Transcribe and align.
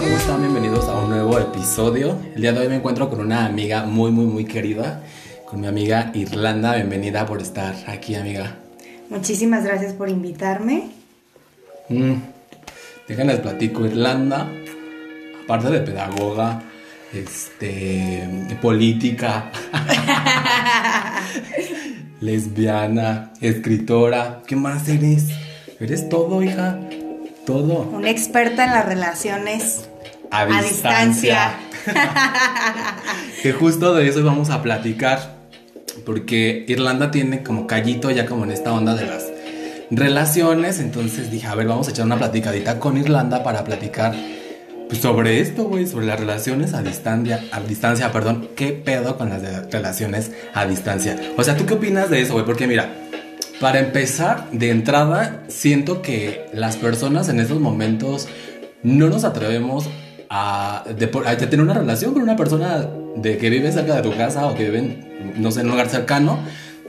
¿cómo 0.00 0.16
están? 0.16 0.40
Bienvenidos 0.40 0.88
a 0.88 0.98
un 0.98 1.10
nuevo 1.10 1.38
episodio. 1.38 2.18
El 2.34 2.40
día 2.40 2.52
de 2.52 2.60
hoy 2.60 2.68
me 2.68 2.76
encuentro 2.76 3.10
con 3.10 3.20
una 3.20 3.44
amiga 3.44 3.84
muy, 3.84 4.10
muy, 4.10 4.24
muy 4.24 4.46
querida, 4.46 5.02
con 5.44 5.60
mi 5.60 5.66
amiga 5.66 6.10
Irlanda. 6.14 6.76
Bienvenida 6.76 7.26
por 7.26 7.42
estar 7.42 7.74
aquí, 7.86 8.14
amiga. 8.14 8.56
Muchísimas 9.10 9.62
gracias 9.62 9.92
por 9.92 10.08
invitarme. 10.08 10.90
Mm. 11.90 12.14
Déjenles 13.08 13.40
platico, 13.40 13.84
Irlanda, 13.84 14.48
aparte 15.44 15.68
de 15.68 15.80
pedagoga, 15.80 16.62
este, 17.12 18.26
de 18.48 18.56
política, 18.56 19.50
lesbiana, 22.22 23.34
escritora, 23.42 24.40
¿qué 24.46 24.56
más 24.56 24.88
eres? 24.88 25.26
Eres 25.78 26.08
todo, 26.08 26.42
hija, 26.42 26.78
todo. 27.44 27.82
Una 27.92 28.08
experta 28.08 28.64
en 28.64 28.70
las 28.70 28.86
relaciones 28.86 29.89
A 30.30 30.40
a 30.42 30.62
distancia. 30.62 31.52
Que 33.42 33.52
justo 33.52 33.94
de 33.94 34.08
eso 34.08 34.22
vamos 34.24 34.50
a 34.50 34.62
platicar. 34.62 35.38
Porque 36.04 36.64
Irlanda 36.68 37.10
tiene 37.10 37.42
como 37.42 37.66
callito 37.66 38.10
ya 38.10 38.26
como 38.26 38.44
en 38.44 38.52
esta 38.52 38.72
onda 38.72 38.94
de 38.94 39.06
las 39.06 39.24
relaciones. 39.90 40.78
Entonces 40.80 41.30
dije, 41.30 41.46
a 41.46 41.54
ver, 41.54 41.66
vamos 41.66 41.88
a 41.88 41.90
echar 41.90 42.06
una 42.06 42.16
platicadita 42.18 42.78
con 42.78 42.96
Irlanda 42.96 43.42
para 43.42 43.64
platicar 43.64 44.14
pues, 44.88 45.00
sobre 45.00 45.40
esto, 45.40 45.64
güey, 45.64 45.86
sobre 45.86 46.06
las 46.06 46.18
relaciones 46.20 46.74
a 46.74 46.82
distancia, 46.82 47.44
a 47.52 47.60
distancia, 47.60 48.12
perdón. 48.12 48.48
¿Qué 48.56 48.68
pedo 48.72 49.16
con 49.16 49.30
las 49.30 49.42
de- 49.42 49.62
relaciones 49.70 50.30
a 50.54 50.66
distancia? 50.66 51.16
O 51.36 51.44
sea, 51.44 51.56
¿tú 51.56 51.66
qué 51.66 51.74
opinas 51.74 52.08
de 52.10 52.20
eso, 52.22 52.34
güey? 52.34 52.44
Porque 52.44 52.66
mira, 52.66 52.92
para 53.60 53.78
empezar, 53.80 54.48
de 54.52 54.70
entrada, 54.70 55.44
siento 55.48 56.02
que 56.02 56.46
las 56.52 56.76
personas 56.76 57.28
en 57.28 57.40
estos 57.40 57.60
momentos 57.60 58.28
no 58.82 59.08
nos 59.08 59.24
atrevemos 59.24 59.88
a, 60.30 60.84
de 60.86 61.10
a 61.26 61.36
tener 61.36 61.60
una 61.60 61.74
relación 61.74 62.14
con 62.14 62.22
una 62.22 62.36
persona 62.36 62.88
de 63.16 63.36
que 63.36 63.50
vive 63.50 63.70
cerca 63.72 63.96
de 63.96 64.02
tu 64.02 64.16
casa 64.16 64.46
o 64.46 64.54
que 64.54 64.70
vive, 64.70 65.04
no 65.36 65.50
sé, 65.50 65.60
en 65.60 65.66
un 65.66 65.72
lugar 65.72 65.88
cercano, 65.88 66.38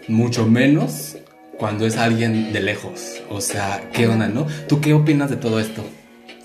mucho 0.08 0.46
menos 0.46 1.18
cuando 1.58 1.88
es 1.88 1.98
alguien 1.98 2.54
de 2.54 2.62
lejos. 2.62 3.22
O 3.30 3.42
sea, 3.42 3.90
¿qué 3.92 4.08
onda, 4.08 4.28
no? 4.28 4.46
¿Tú 4.68 4.80
qué 4.80 4.94
opinas 4.94 5.32
de 5.32 5.38
todo 5.38 5.60
esto? 5.60 5.84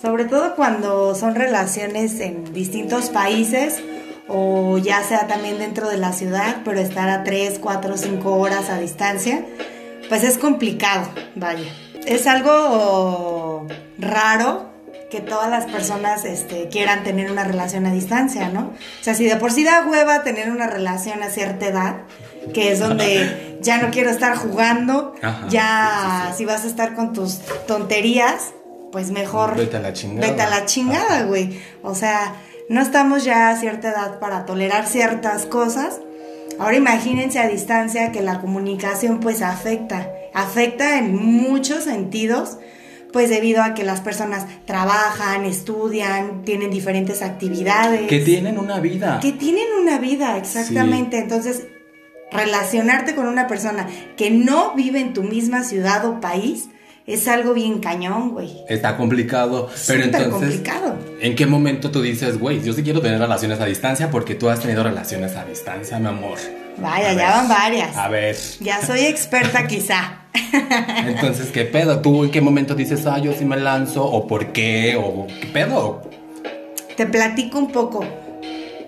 Sobre 0.00 0.24
todo 0.24 0.56
cuando 0.56 1.14
son 1.14 1.34
relaciones 1.34 2.19
en 2.20 2.52
distintos 2.55 3.11
países 3.11 3.83
o 4.28 4.78
ya 4.78 5.02
sea 5.02 5.27
también 5.27 5.58
dentro 5.58 5.89
de 5.89 5.98
la 5.98 6.12
ciudad, 6.12 6.62
pero 6.64 6.80
estar 6.80 7.08
a 7.11 7.24
3, 7.24 7.58
4, 7.61 7.97
5 7.97 8.36
horas 8.36 8.70
a 8.70 8.78
distancia, 8.78 9.44
pues 10.08 10.24
es 10.24 10.39
complicado, 10.39 11.08
vaya. 11.34 11.70
Es 12.06 12.27
algo 12.27 13.67
raro 13.98 14.75
que 15.10 15.20
todas 15.20 15.48
las 15.48 15.66
personas 15.66 16.24
este, 16.24 16.68
quieran 16.68 17.04
tener 17.04 17.30
una 17.30 17.44
relación 17.44 17.86
a 17.86 17.92
distancia, 17.92 18.48
¿no? 18.48 18.72
O 19.00 19.04
sea, 19.04 19.14
si 19.14 19.24
de 19.24 19.36
por 19.36 19.52
sí 19.52 19.64
da 19.64 19.86
hueva 19.86 20.22
tener 20.22 20.50
una 20.50 20.66
relación 20.66 21.22
a 21.22 21.30
cierta 21.30 21.66
edad, 21.66 21.96
que 22.52 22.72
es 22.72 22.80
donde 22.80 23.58
ya 23.60 23.78
no 23.78 23.90
quiero 23.90 24.10
estar 24.10 24.36
jugando, 24.36 25.14
Ajá, 25.22 25.46
ya 25.48 25.90
sí, 25.90 26.27
sí, 26.27 26.32
sí. 26.32 26.38
si 26.38 26.44
vas 26.44 26.64
a 26.64 26.66
estar 26.66 26.94
con 26.94 27.12
tus 27.12 27.40
tonterías, 27.66 28.52
pues 28.92 29.10
mejor 29.10 29.56
Vete 29.56 29.77
a 29.77 29.80
la 29.80 29.92
chingada. 29.92 30.27
Vete 30.27 30.42
a 30.42 30.50
la 30.50 30.64
chingada, 30.64 31.22
güey. 31.24 31.60
O 31.82 31.94
sea, 31.94 32.34
no 32.68 32.80
estamos 32.80 33.24
ya 33.24 33.50
a 33.50 33.56
cierta 33.56 33.90
edad 33.90 34.18
para 34.18 34.44
tolerar 34.44 34.86
ciertas 34.86 35.46
cosas. 35.46 36.00
Ahora 36.58 36.77
imagínense 36.77 37.38
a 37.38 37.48
distancia 37.48 38.12
que 38.12 38.22
la 38.22 38.40
comunicación 38.40 39.20
pues 39.20 39.42
afecta, 39.42 40.08
afecta 40.33 40.98
en 40.98 41.14
muchos 41.14 41.84
sentidos, 41.84 42.58
pues 43.16 43.30
debido 43.30 43.62
a 43.62 43.72
que 43.72 43.82
las 43.82 44.02
personas 44.02 44.44
trabajan, 44.66 45.46
estudian, 45.46 46.44
tienen 46.44 46.70
diferentes 46.70 47.22
actividades. 47.22 48.08
Que 48.08 48.18
tienen 48.18 48.58
una 48.58 48.78
vida. 48.78 49.20
Que 49.22 49.32
tienen 49.32 49.64
una 49.80 49.98
vida, 49.98 50.36
exactamente. 50.36 51.18
Entonces, 51.18 51.62
relacionarte 52.30 53.14
con 53.14 53.27
una 53.27 53.46
persona 53.46 53.88
que 54.18 54.30
no 54.30 54.74
vive 54.74 55.00
en 55.00 55.14
tu 55.14 55.22
misma 55.22 55.64
ciudad 55.64 56.04
o 56.04 56.20
país 56.20 56.68
es 57.06 57.27
algo 57.27 57.54
bien 57.54 57.78
cañón, 57.78 58.32
güey. 58.32 58.54
Está 58.68 58.98
complicado. 58.98 59.70
Pero 59.86 60.04
entonces, 60.04 60.28
complicado. 60.30 60.98
¿en 61.18 61.34
qué 61.36 61.46
momento 61.46 61.90
tú 61.90 62.02
dices, 62.02 62.38
güey, 62.38 62.62
yo 62.62 62.74
sí 62.74 62.83
quiero 62.83 63.00
tener 63.00 63.18
relaciones 63.18 63.58
a 63.60 63.64
distancia 63.64 64.10
porque 64.10 64.34
tú 64.34 64.50
has 64.50 64.60
tenido 64.60 64.83
relaciones 64.83 65.36
a 65.36 65.46
distancia, 65.46 65.98
mi 65.98 66.08
amor? 66.08 66.36
Vaya, 66.79 67.11
A 67.11 67.13
ya 67.14 67.17
ver. 67.17 67.27
van 67.29 67.48
varias. 67.48 67.97
A 67.97 68.09
ver. 68.09 68.37
Ya 68.61 68.85
soy 68.85 69.01
experta 69.07 69.67
quizá. 69.67 70.23
Entonces, 71.07 71.51
¿qué 71.51 71.64
pedo? 71.64 72.01
¿Tú 72.01 72.25
en 72.25 72.31
qué 72.31 72.41
momento 72.41 72.75
dices, 72.75 73.07
ah, 73.07 73.19
yo 73.19 73.33
sí 73.33 73.45
me 73.45 73.57
lanzo? 73.57 74.05
¿O 74.05 74.27
por 74.27 74.53
qué? 74.53 74.97
¿O 74.97 75.27
qué 75.41 75.47
pedo? 75.47 76.03
Te 76.97 77.07
platico 77.07 77.59
un 77.59 77.73
poco. 77.73 78.05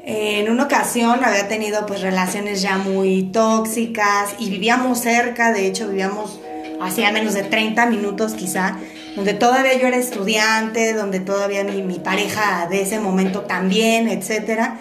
En 0.04 0.50
una 0.50 0.64
ocasión 0.64 1.22
había 1.22 1.48
tenido 1.48 1.84
pues 1.84 2.00
relaciones 2.00 2.62
ya 2.62 2.78
muy 2.78 3.24
tóxicas 3.24 4.34
y 4.38 4.48
vivíamos 4.48 5.00
cerca, 5.00 5.52
de 5.52 5.66
hecho 5.66 5.88
vivíamos 5.88 6.40
hacía 6.80 7.12
menos 7.12 7.34
de 7.34 7.42
30 7.42 7.84
minutos 7.86 8.32
quizá, 8.32 8.78
donde 9.16 9.34
todavía 9.34 9.76
yo 9.78 9.86
era 9.86 9.98
estudiante, 9.98 10.94
donde 10.94 11.20
todavía 11.20 11.62
mi, 11.64 11.82
mi 11.82 11.98
pareja 11.98 12.68
de 12.70 12.82
ese 12.82 13.00
momento 13.00 13.42
también, 13.42 14.08
etcétera. 14.08 14.78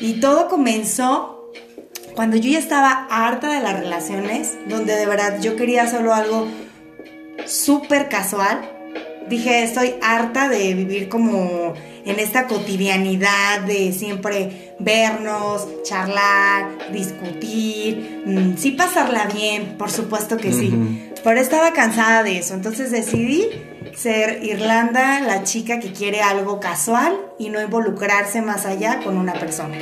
Y 0.00 0.14
todo 0.20 0.48
comenzó 0.48 1.39
cuando 2.14 2.36
yo 2.36 2.50
ya 2.50 2.58
estaba 2.58 3.06
harta 3.10 3.52
de 3.52 3.60
las 3.60 3.78
relaciones, 3.78 4.56
donde 4.68 4.94
de 4.96 5.06
verdad 5.06 5.40
yo 5.40 5.56
quería 5.56 5.86
solo 5.88 6.14
algo 6.14 6.48
súper 7.46 8.08
casual. 8.08 8.68
Dije, 9.28 9.62
estoy 9.62 9.94
harta 10.02 10.48
de 10.48 10.74
vivir 10.74 11.08
como 11.08 11.74
en 12.04 12.18
esta 12.18 12.46
cotidianidad 12.46 13.60
de 13.60 13.92
siempre 13.92 14.74
vernos, 14.78 15.68
charlar, 15.84 16.92
discutir, 16.92 18.22
mm, 18.26 18.56
sí 18.56 18.72
pasarla 18.72 19.26
bien, 19.26 19.76
por 19.78 19.90
supuesto 19.90 20.36
que 20.36 20.52
sí, 20.52 20.68
Ujú. 20.68 21.20
pero 21.22 21.40
estaba 21.40 21.72
cansada 21.72 22.22
de 22.22 22.38
eso, 22.38 22.54
entonces 22.54 22.90
decidí 22.90 23.46
ser 23.94 24.42
Irlanda 24.42 25.20
la 25.20 25.44
chica 25.44 25.78
que 25.78 25.92
quiere 25.92 26.22
algo 26.22 26.58
casual 26.60 27.16
y 27.38 27.50
no 27.50 27.60
involucrarse 27.60 28.40
más 28.40 28.66
allá 28.66 29.00
con 29.04 29.18
una 29.18 29.34
persona. 29.34 29.76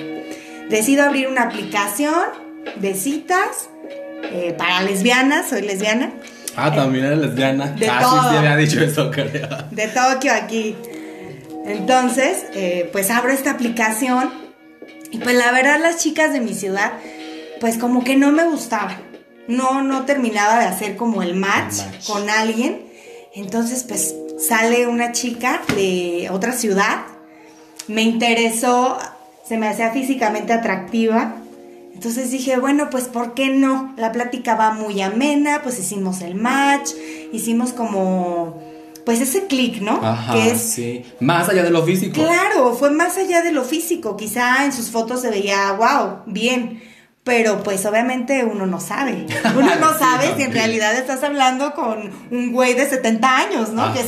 Decido 0.68 1.04
abrir 1.04 1.28
una 1.28 1.42
aplicación 1.44 2.14
de 2.76 2.94
citas 2.94 3.70
eh, 4.24 4.54
para 4.58 4.82
lesbianas, 4.82 5.48
soy 5.48 5.62
lesbiana, 5.62 6.12
Ah, 6.60 6.74
también 6.74 7.04
eres 7.04 7.18
lesbiana. 7.18 7.66
De 7.68 7.88
ah, 7.88 8.00
todo. 8.02 8.20
sí, 8.22 8.26
sí, 8.30 8.36
había 8.36 8.56
dicho 8.56 8.80
eso, 8.82 9.10
creo. 9.12 9.48
de 9.70 9.86
Tokio 9.88 10.32
aquí. 10.34 10.74
Entonces, 11.66 12.44
eh, 12.54 12.88
pues 12.92 13.10
abro 13.10 13.30
esta 13.32 13.52
aplicación 13.52 14.32
y 15.12 15.18
pues 15.18 15.36
la 15.36 15.52
verdad 15.52 15.78
las 15.80 15.98
chicas 15.98 16.32
de 16.32 16.40
mi 16.40 16.54
ciudad, 16.54 16.92
pues 17.60 17.78
como 17.78 18.02
que 18.02 18.16
no 18.16 18.32
me 18.32 18.44
gustaban. 18.44 18.96
No, 19.46 19.82
no 19.82 20.04
terminaba 20.04 20.58
de 20.58 20.66
hacer 20.66 20.96
como 20.96 21.22
el 21.22 21.34
match, 21.36 21.78
El 21.80 21.86
match. 21.92 22.06
con 22.06 22.28
alguien. 22.28 22.82
Entonces, 23.34 23.84
pues 23.84 24.14
sale 24.38 24.86
una 24.88 25.12
chica 25.12 25.62
de 25.76 26.28
otra 26.32 26.52
ciudad, 26.52 27.02
me 27.86 28.02
interesó, 28.02 28.98
se 29.48 29.56
me 29.56 29.66
hacía 29.66 29.91
físicamente 29.92 30.53
atractiva. 30.53 31.36
Entonces 31.94 32.31
dije, 32.31 32.59
bueno, 32.59 32.91
pues 32.91 33.04
¿por 33.04 33.34
qué 33.34 33.48
no? 33.48 33.94
La 33.97 34.12
plática 34.12 34.54
va 34.54 34.72
muy 34.72 35.00
amena, 35.00 35.62
pues 35.62 35.78
hicimos 35.81 36.20
el 36.20 36.34
match, 36.34 36.91
hicimos 37.32 37.72
como, 37.72 38.62
pues 39.04 39.20
ese 39.20 39.47
clic, 39.47 39.81
¿no? 39.81 40.00
Ajá, 40.04 40.34
que 40.34 40.50
es, 40.50 40.60
sí. 40.60 41.04
Más 41.19 41.48
allá 41.48 41.65
de 41.65 41.71
lo 41.71 41.83
físico. 41.83 42.15
claro, 42.15 42.74
fue 42.74 42.91
más 42.91 43.16
allá 43.16 43.42
de 43.42 43.50
lo 43.50 43.65
físico. 43.65 44.16
Quizá 44.16 44.65
en 44.65 44.72
sus 44.72 44.91
fotos 44.91 45.22
se 45.22 45.30
veía, 45.30 45.72
wow, 45.72 46.22
bien. 46.27 46.83
Pero 47.24 47.62
pues 47.62 47.84
obviamente 47.84 48.45
uno 48.45 48.66
no 48.66 48.80
sabe. 48.80 49.27
Uno 49.56 49.74
no 49.77 49.92
Sí, 49.92 49.98
sabe 49.98 50.34
si 50.36 50.42
en 50.42 50.53
realidad 50.53 50.95
estás 50.95 51.22
hablando 51.24 51.74
con 51.74 52.10
un 52.30 52.53
güey 52.53 52.74
de 52.74 52.89
70 52.89 53.36
años, 53.36 53.71
¿no? 53.71 53.92
Que 53.92 54.00
es, 54.00 54.06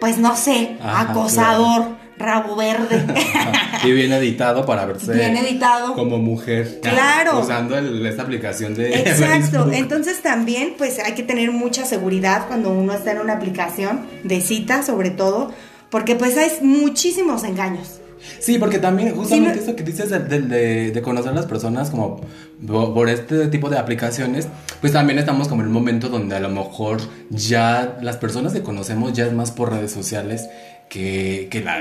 pues 0.00 0.18
no 0.18 0.36
sé, 0.36 0.76
Ajá, 0.80 1.10
acosador, 1.10 1.99
rabo 2.20 2.54
verde. 2.54 3.04
y 3.84 3.90
bien 3.92 4.12
editado 4.12 4.64
para 4.64 4.84
verse 4.86 5.12
Bien 5.12 5.36
editado. 5.36 5.94
como 5.94 6.18
mujer. 6.18 6.78
Claro. 6.82 7.40
Usando 7.40 7.76
el- 7.76 8.04
esta 8.06 8.22
aplicación 8.22 8.74
de 8.74 8.94
Exacto, 9.00 9.24
Facebook. 9.64 9.72
entonces 9.74 10.22
también 10.22 10.74
pues 10.78 10.98
hay 11.00 11.14
que 11.14 11.22
tener 11.24 11.50
mucha 11.50 11.84
seguridad 11.84 12.46
cuando 12.46 12.70
uno 12.70 12.92
está 12.92 13.12
en 13.12 13.18
una 13.20 13.32
aplicación 13.32 14.06
de 14.22 14.40
cita 14.40 14.82
sobre 14.82 15.10
todo, 15.10 15.52
porque 15.90 16.14
pues 16.14 16.36
hay 16.36 16.50
muchísimos 16.62 17.42
engaños. 17.44 17.96
Sí, 18.38 18.58
porque 18.58 18.78
también 18.78 19.14
justamente 19.16 19.54
Sí, 19.54 19.56
no- 19.56 19.62
eso 19.64 19.76
que 19.76 19.82
dices 19.82 20.10
de, 20.10 20.18
de- 20.18 20.40
de- 20.42 20.90
de 20.90 21.02
conocer 21.02 21.32
a 21.32 21.34
las 21.34 21.46
personas 21.46 21.88
como 21.88 22.20
po- 22.66 22.92
por 22.92 23.08
este 23.08 23.46
tipo 23.48 23.70
de 23.70 23.78
aplicaciones, 23.78 24.46
pues 24.82 24.92
también 24.92 25.18
estamos 25.18 25.48
como 25.48 25.62
en 25.62 25.68
un 25.68 25.72
momento 25.72 26.10
donde 26.10 26.36
a 26.36 26.40
lo 26.40 26.50
mejor 26.50 27.00
ya 27.30 27.96
las 28.02 28.18
personas 28.18 28.52
que 28.52 28.62
conocemos 28.62 29.14
ya 29.14 29.24
es 29.24 29.32
más 29.32 29.50
por 29.52 29.70
redes 29.72 29.90
sociales 29.92 30.50
que, 30.90 31.48
que 31.50 31.62
la 31.62 31.78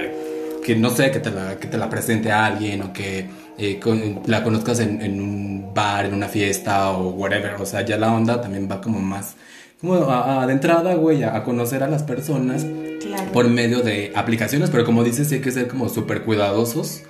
que 0.64 0.76
no 0.76 0.90
sé, 0.92 1.10
que 1.12 1.20
te 1.20 1.32
la, 1.32 1.58
que 1.58 1.68
te 1.68 1.78
la 1.78 1.90
presente 1.90 2.32
a 2.32 2.46
alguien 2.46 2.82
o 2.84 2.94
que 2.94 3.26
eh, 3.58 3.80
con- 3.80 4.22
la 4.28 4.44
conozcas 4.44 4.80
en, 4.82 5.02
en 5.02 5.20
un 5.20 5.74
bar, 5.74 6.06
en 6.06 6.14
una 6.14 6.28
fiesta 6.28 6.92
o 6.92 7.10
whatever. 7.10 7.56
O 7.60 7.66
sea, 7.66 7.82
ya 7.84 7.98
la 7.98 8.14
onda 8.14 8.40
también 8.40 8.70
va 8.72 8.80
como 8.82 9.00
más, 9.00 9.36
como 9.82 9.96
a- 9.96 10.44
a- 10.44 10.48
de 10.48 10.54
entrada, 10.54 10.94
güey, 10.96 11.24
a, 11.24 11.36
a 11.36 11.44
conocer 11.44 11.82
a 11.84 11.88
las 11.88 12.04
personas. 12.04 12.66
Claro. 13.00 13.32
por 13.32 13.48
medio 13.48 13.80
de 13.80 14.12
aplicaciones, 14.14 14.70
pero 14.70 14.84
como 14.84 15.06
dices, 15.06 15.30
sí 15.30 15.36
hay 15.36 15.42
que 15.42 15.52
ser 15.52 15.70
como 15.70 15.88
súper 15.88 16.24
cuidadosos. 16.24 17.04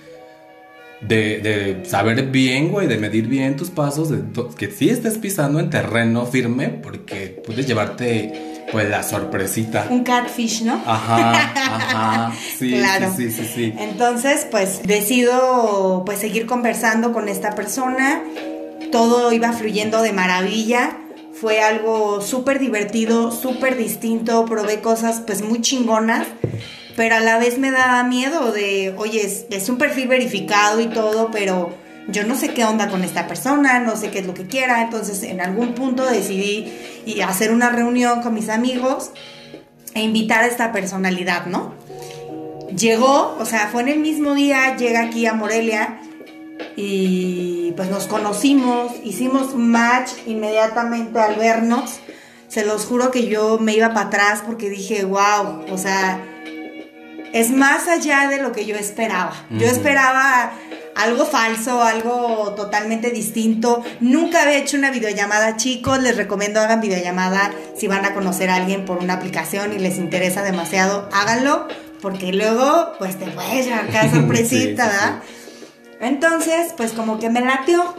De, 1.02 1.40
de, 1.40 1.86
saber 1.86 2.24
bien, 2.28 2.72
güey, 2.72 2.88
de 2.88 2.98
medir 2.98 3.28
bien 3.28 3.56
tus 3.56 3.70
pasos, 3.70 4.10
de 4.10 4.22
que 4.58 4.70
sí 4.70 4.90
estés 4.90 5.18
pisando 5.18 5.60
en 5.60 5.70
terreno 5.70 6.26
firme, 6.26 6.68
porque 6.68 7.42
puedes 7.46 7.66
llevarte, 7.66 8.66
pues, 8.72 8.90
la 8.90 9.02
sorpresita. 9.04 9.88
Un 9.90 10.04
catfish, 10.04 10.64
¿no? 10.64 10.74
Ajá, 10.86 11.54
ajá, 11.56 12.34
sí, 12.58 12.72
claro. 12.72 13.14
sí, 13.16 13.32
sí, 13.32 13.46
sí, 13.46 13.74
Entonces, 13.78 14.46
pues, 14.52 14.82
decido, 14.84 16.04
pues, 16.06 16.20
seguir 16.20 16.46
conversando 16.46 17.14
con 17.14 17.30
esta 17.30 17.56
persona, 17.56 18.22
todo 18.92 19.32
iba 19.32 19.54
fluyendo 19.54 20.02
de 20.02 20.12
maravilla, 20.12 20.98
fue 21.32 21.62
algo 21.62 22.22
súper 22.22 22.60
divertido, 22.60 23.32
súper 23.32 23.78
distinto, 23.78 24.44
probé 24.44 24.82
cosas, 24.82 25.22
pues, 25.26 25.42
muy 25.42 25.62
chingonas 25.62 26.28
pero 26.96 27.16
a 27.16 27.20
la 27.20 27.38
vez 27.38 27.58
me 27.58 27.72
daba 27.72 28.04
miedo 28.04 28.52
de, 28.52 28.94
oye, 28.98 29.22
es, 29.50 29.70
un 29.70 29.78
perfil 29.78 30.08
verificado 30.08 30.80
y 30.80 30.88
todo, 30.88 31.30
pero 31.32 31.74
yo 32.08 32.26
no 32.26 32.36
sé 32.36 32.54
qué 32.54 32.66
onda 32.66 32.90
con 32.90 33.04
esta 33.04 33.28
persona, 33.28 33.80
no 33.80 33.96
sé 33.96 34.10
qué 34.10 34.20
es 34.20 34.28
lo 34.28 34.34
que 34.34 34.48
quiera, 34.48 34.82
entonces 34.82 35.24
en 35.24 35.42
algún 35.42 35.74
punto 35.76 36.06
decidí 36.06 36.74
hacer 37.26 37.52
una 37.52 37.70
reunión 37.70 38.22
con 38.22 38.34
mis 38.34 38.50
amigos 38.50 39.12
e 39.94 40.02
invitar 40.02 40.44
a 40.44 40.48
esta 40.48 40.72
personalidad, 40.72 41.46
¿no? 41.46 41.74
Llegó, 42.76 43.36
o 43.40 43.46
sea, 43.46 43.70
fue 43.72 43.82
en 43.82 43.90
el 43.90 44.00
mismo 44.00 44.36
día, 44.36 44.76
llega 44.78 45.02
aquí 45.02 45.26
a 45.26 45.34
Morelia 45.34 46.00
y 46.76 47.74
pues 47.76 47.90
nos 47.90 48.08
conocimos, 48.08 48.94
hicimos 49.04 49.56
match 49.56 50.12
inmediatamente 50.28 51.20
al 51.20 51.36
vernos. 51.36 52.00
Se 52.48 52.66
los 52.66 52.86
juro 52.86 53.12
que 53.12 53.28
yo 53.28 53.58
me 53.60 53.74
iba 53.74 53.94
para 53.94 54.08
atrás 54.08 54.44
porque 54.46 54.70
dije, 54.70 55.06
wow, 55.06 55.66
o 55.72 55.78
sea, 55.78 56.24
es 57.34 57.52
más 57.52 57.88
allá 57.88 58.28
de 58.28 58.42
lo 58.42 58.52
que 58.52 58.66
yo 58.66 58.76
esperaba. 58.76 59.34
Yo 59.50 59.68
esperaba 59.68 60.52
algo 60.96 61.26
falso, 61.26 61.82
algo 61.82 62.54
totalmente 62.56 63.12
distinto. 63.12 63.84
Nunca 64.00 64.44
había 64.44 64.58
hecho 64.58 64.78
una 64.78 64.92
videollamada, 64.92 65.56
chicos. 65.56 66.02
Les 66.02 66.18
recomiendo 66.18 66.60
hagan 66.60 66.82
videollamada 66.82 67.52
si 67.78 67.88
van 67.88 68.06
a 68.06 68.14
conocer 68.14 68.50
a 68.50 68.56
alguien 68.56 68.86
por 68.86 68.98
una 68.98 69.14
aplicación 69.14 69.74
y 69.74 69.80
les 69.80 69.98
interesa 69.98 70.44
demasiado, 70.44 71.08
háganlo, 71.14 71.68
porque 72.02 72.34
luego, 72.34 72.94
pues 72.98 73.18
te 73.18 73.28
puedes 73.28 73.66
llevar 73.66 73.88
cada 73.92 74.12
sorpresita, 74.12 74.88
¿verdad? 74.88 75.24
Entonces, 76.02 76.74
pues 76.76 76.92
como 76.94 77.20
que 77.20 77.30
me 77.30 77.42
latió. 77.42 77.96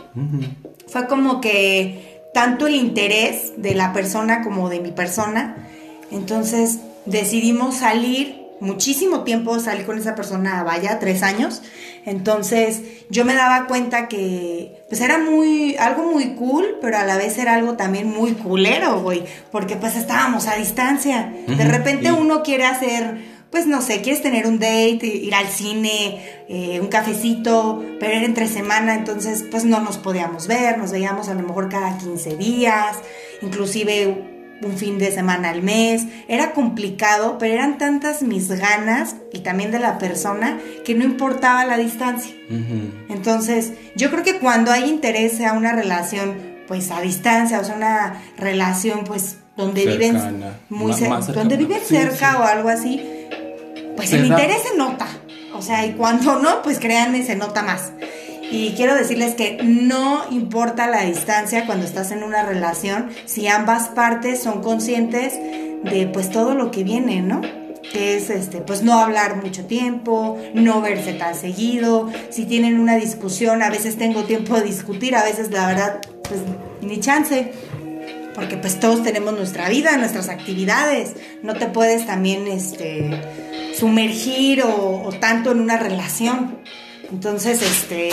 Fue 0.88 1.06
como 1.06 1.40
que 1.40 2.22
tanto 2.34 2.66
el 2.66 2.74
interés 2.74 3.52
de 3.56 3.74
la 3.74 3.92
persona 3.92 4.42
como 4.42 4.68
de 4.68 4.80
mi 4.80 4.90
persona. 4.90 5.68
Entonces 6.10 6.78
decidimos 7.06 7.76
salir 7.76 8.39
muchísimo 8.60 9.24
tiempo 9.24 9.58
salí 9.58 9.84
con 9.84 9.98
esa 9.98 10.14
persona, 10.14 10.62
vaya, 10.62 10.98
tres 10.98 11.22
años. 11.22 11.62
Entonces 12.06 12.80
yo 13.10 13.24
me 13.24 13.34
daba 13.34 13.66
cuenta 13.66 14.08
que 14.08 14.84
pues 14.88 15.00
era 15.00 15.18
muy, 15.18 15.76
algo 15.76 16.10
muy 16.10 16.34
cool, 16.34 16.78
pero 16.80 16.98
a 16.98 17.04
la 17.04 17.16
vez 17.16 17.38
era 17.38 17.54
algo 17.54 17.74
también 17.74 18.08
muy 18.08 18.32
culero, 18.32 19.00
güey, 19.00 19.24
porque 19.50 19.76
pues 19.76 19.96
estábamos 19.96 20.46
a 20.46 20.56
distancia. 20.56 21.32
De 21.46 21.64
repente 21.64 22.12
uno 22.12 22.42
quiere 22.42 22.64
hacer, 22.64 23.18
pues 23.50 23.66
no 23.66 23.82
sé, 23.82 24.00
quieres 24.00 24.22
tener 24.22 24.46
un 24.46 24.58
date, 24.58 25.06
ir 25.06 25.34
al 25.34 25.48
cine, 25.48 26.44
eh, 26.48 26.80
un 26.80 26.88
cafecito, 26.88 27.84
pero 27.98 28.12
era 28.12 28.24
entre 28.24 28.48
semana, 28.48 28.94
entonces 28.94 29.44
pues 29.50 29.64
no 29.64 29.80
nos 29.80 29.98
podíamos 29.98 30.46
ver, 30.46 30.78
nos 30.78 30.92
veíamos 30.92 31.28
a 31.28 31.34
lo 31.34 31.42
mejor 31.42 31.68
cada 31.68 31.98
15 31.98 32.36
días, 32.36 32.96
inclusive 33.42 34.39
un 34.62 34.76
fin 34.76 34.98
de 34.98 35.10
semana 35.10 35.50
al 35.50 35.62
mes. 35.62 36.04
Era 36.28 36.52
complicado, 36.52 37.38
pero 37.38 37.54
eran 37.54 37.78
tantas 37.78 38.22
mis 38.22 38.48
ganas 38.48 39.16
y 39.32 39.40
también 39.40 39.70
de 39.70 39.78
la 39.78 39.98
persona 39.98 40.58
que 40.84 40.94
no 40.94 41.04
importaba 41.04 41.64
la 41.64 41.76
distancia. 41.76 42.34
Entonces, 43.08 43.72
yo 43.96 44.10
creo 44.10 44.24
que 44.24 44.38
cuando 44.38 44.72
hay 44.72 44.88
interés 44.88 45.40
a 45.40 45.52
una 45.52 45.72
relación, 45.72 46.36
pues 46.68 46.90
a 46.90 47.00
distancia, 47.00 47.60
o 47.60 47.64
sea, 47.64 47.76
una 47.76 48.22
relación, 48.36 49.04
pues 49.04 49.38
donde 49.56 49.86
viven 49.86 50.18
muy 50.68 50.92
cerca, 50.92 51.32
donde 51.32 51.56
viven 51.56 51.80
cerca 51.84 52.38
o 52.38 52.42
algo 52.44 52.68
así, 52.68 53.02
pues 53.96 54.12
el 54.12 54.26
interés 54.26 54.62
se 54.62 54.76
nota. 54.76 55.06
O 55.54 55.62
sea, 55.62 55.84
y 55.84 55.92
cuando 55.92 56.38
no, 56.38 56.62
pues 56.62 56.78
créanme, 56.78 57.24
se 57.24 57.36
nota 57.36 57.62
más. 57.62 57.92
Y 58.50 58.72
quiero 58.72 58.94
decirles 58.94 59.34
que 59.34 59.58
no 59.62 60.24
importa 60.30 60.88
la 60.88 61.02
distancia 61.02 61.66
cuando 61.66 61.86
estás 61.86 62.10
en 62.10 62.22
una 62.22 62.44
relación, 62.44 63.10
si 63.26 63.46
ambas 63.46 63.88
partes 63.88 64.42
son 64.42 64.62
conscientes 64.62 65.34
de 65.84 66.10
pues 66.12 66.30
todo 66.30 66.54
lo 66.54 66.70
que 66.70 66.82
viene, 66.82 67.22
¿no? 67.22 67.40
que 67.92 68.16
es 68.16 68.30
este, 68.30 68.58
pues 68.58 68.82
no 68.82 68.98
hablar 68.98 69.42
mucho 69.42 69.64
tiempo, 69.64 70.38
no 70.54 70.80
verse 70.80 71.12
tan 71.14 71.34
seguido, 71.34 72.10
si 72.30 72.44
tienen 72.44 72.78
una 72.78 72.96
discusión, 72.96 73.62
a 73.62 73.70
veces 73.70 73.96
tengo 73.96 74.24
tiempo 74.24 74.56
de 74.56 74.62
discutir, 74.62 75.16
a 75.16 75.24
veces 75.24 75.50
la 75.50 75.66
verdad, 75.66 76.00
pues 76.28 76.40
ni 76.82 77.00
chance, 77.00 77.52
porque 78.34 78.56
pues 78.56 78.78
todos 78.78 79.02
tenemos 79.02 79.34
nuestra 79.34 79.68
vida, 79.68 79.96
nuestras 79.96 80.28
actividades, 80.28 81.14
no 81.42 81.54
te 81.54 81.66
puedes 81.66 82.06
también 82.06 82.46
este, 82.46 83.20
sumergir 83.76 84.62
o, 84.62 85.02
o 85.04 85.12
tanto 85.12 85.50
en 85.50 85.60
una 85.60 85.76
relación. 85.76 86.58
Entonces, 87.12 87.62
este. 87.62 88.10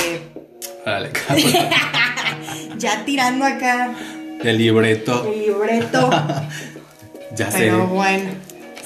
ya 2.78 3.06
tirando 3.06 3.46
acá. 3.46 3.94
El 4.44 4.58
libreto. 4.58 5.32
El 5.32 5.40
libreto. 5.40 6.10
ya 7.36 7.52
sé. 7.52 7.60
Pero 7.60 7.88
bueno. 7.88 8.30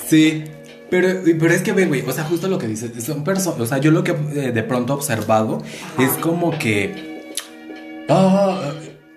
Sí. 0.07 0.43
Pero, 0.89 1.07
pero 1.39 1.53
es 1.53 1.61
que, 1.61 1.71
güey, 1.71 2.01
o 2.01 2.11
sea, 2.11 2.25
justo 2.25 2.49
lo 2.49 2.57
que 2.57 2.67
dices, 2.67 2.91
son 3.01 3.23
personas, 3.23 3.61
o 3.61 3.65
sea, 3.65 3.77
yo 3.77 3.91
lo 3.91 4.03
que 4.03 4.11
eh, 4.11 4.51
de 4.51 4.63
pronto 4.63 4.91
he 4.91 4.95
observado 4.97 5.63
es 5.97 6.09
como 6.17 6.51
que, 6.59 7.23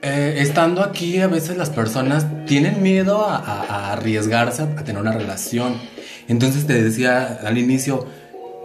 eh, 0.02 0.35
estando 0.38 0.85
aquí, 0.85 1.19
a 1.19 1.26
veces 1.26 1.56
las 1.56 1.70
personas 1.70 2.26
tienen 2.46 2.81
miedo 2.81 3.26
a, 3.26 3.38
a 3.38 3.93
arriesgarse 3.93 4.62
a 4.62 4.85
tener 4.85 5.02
una 5.02 5.11
relación. 5.11 5.75
Entonces 6.29 6.64
te 6.64 6.81
decía 6.81 7.41
al 7.43 7.58
inicio, 7.58 8.06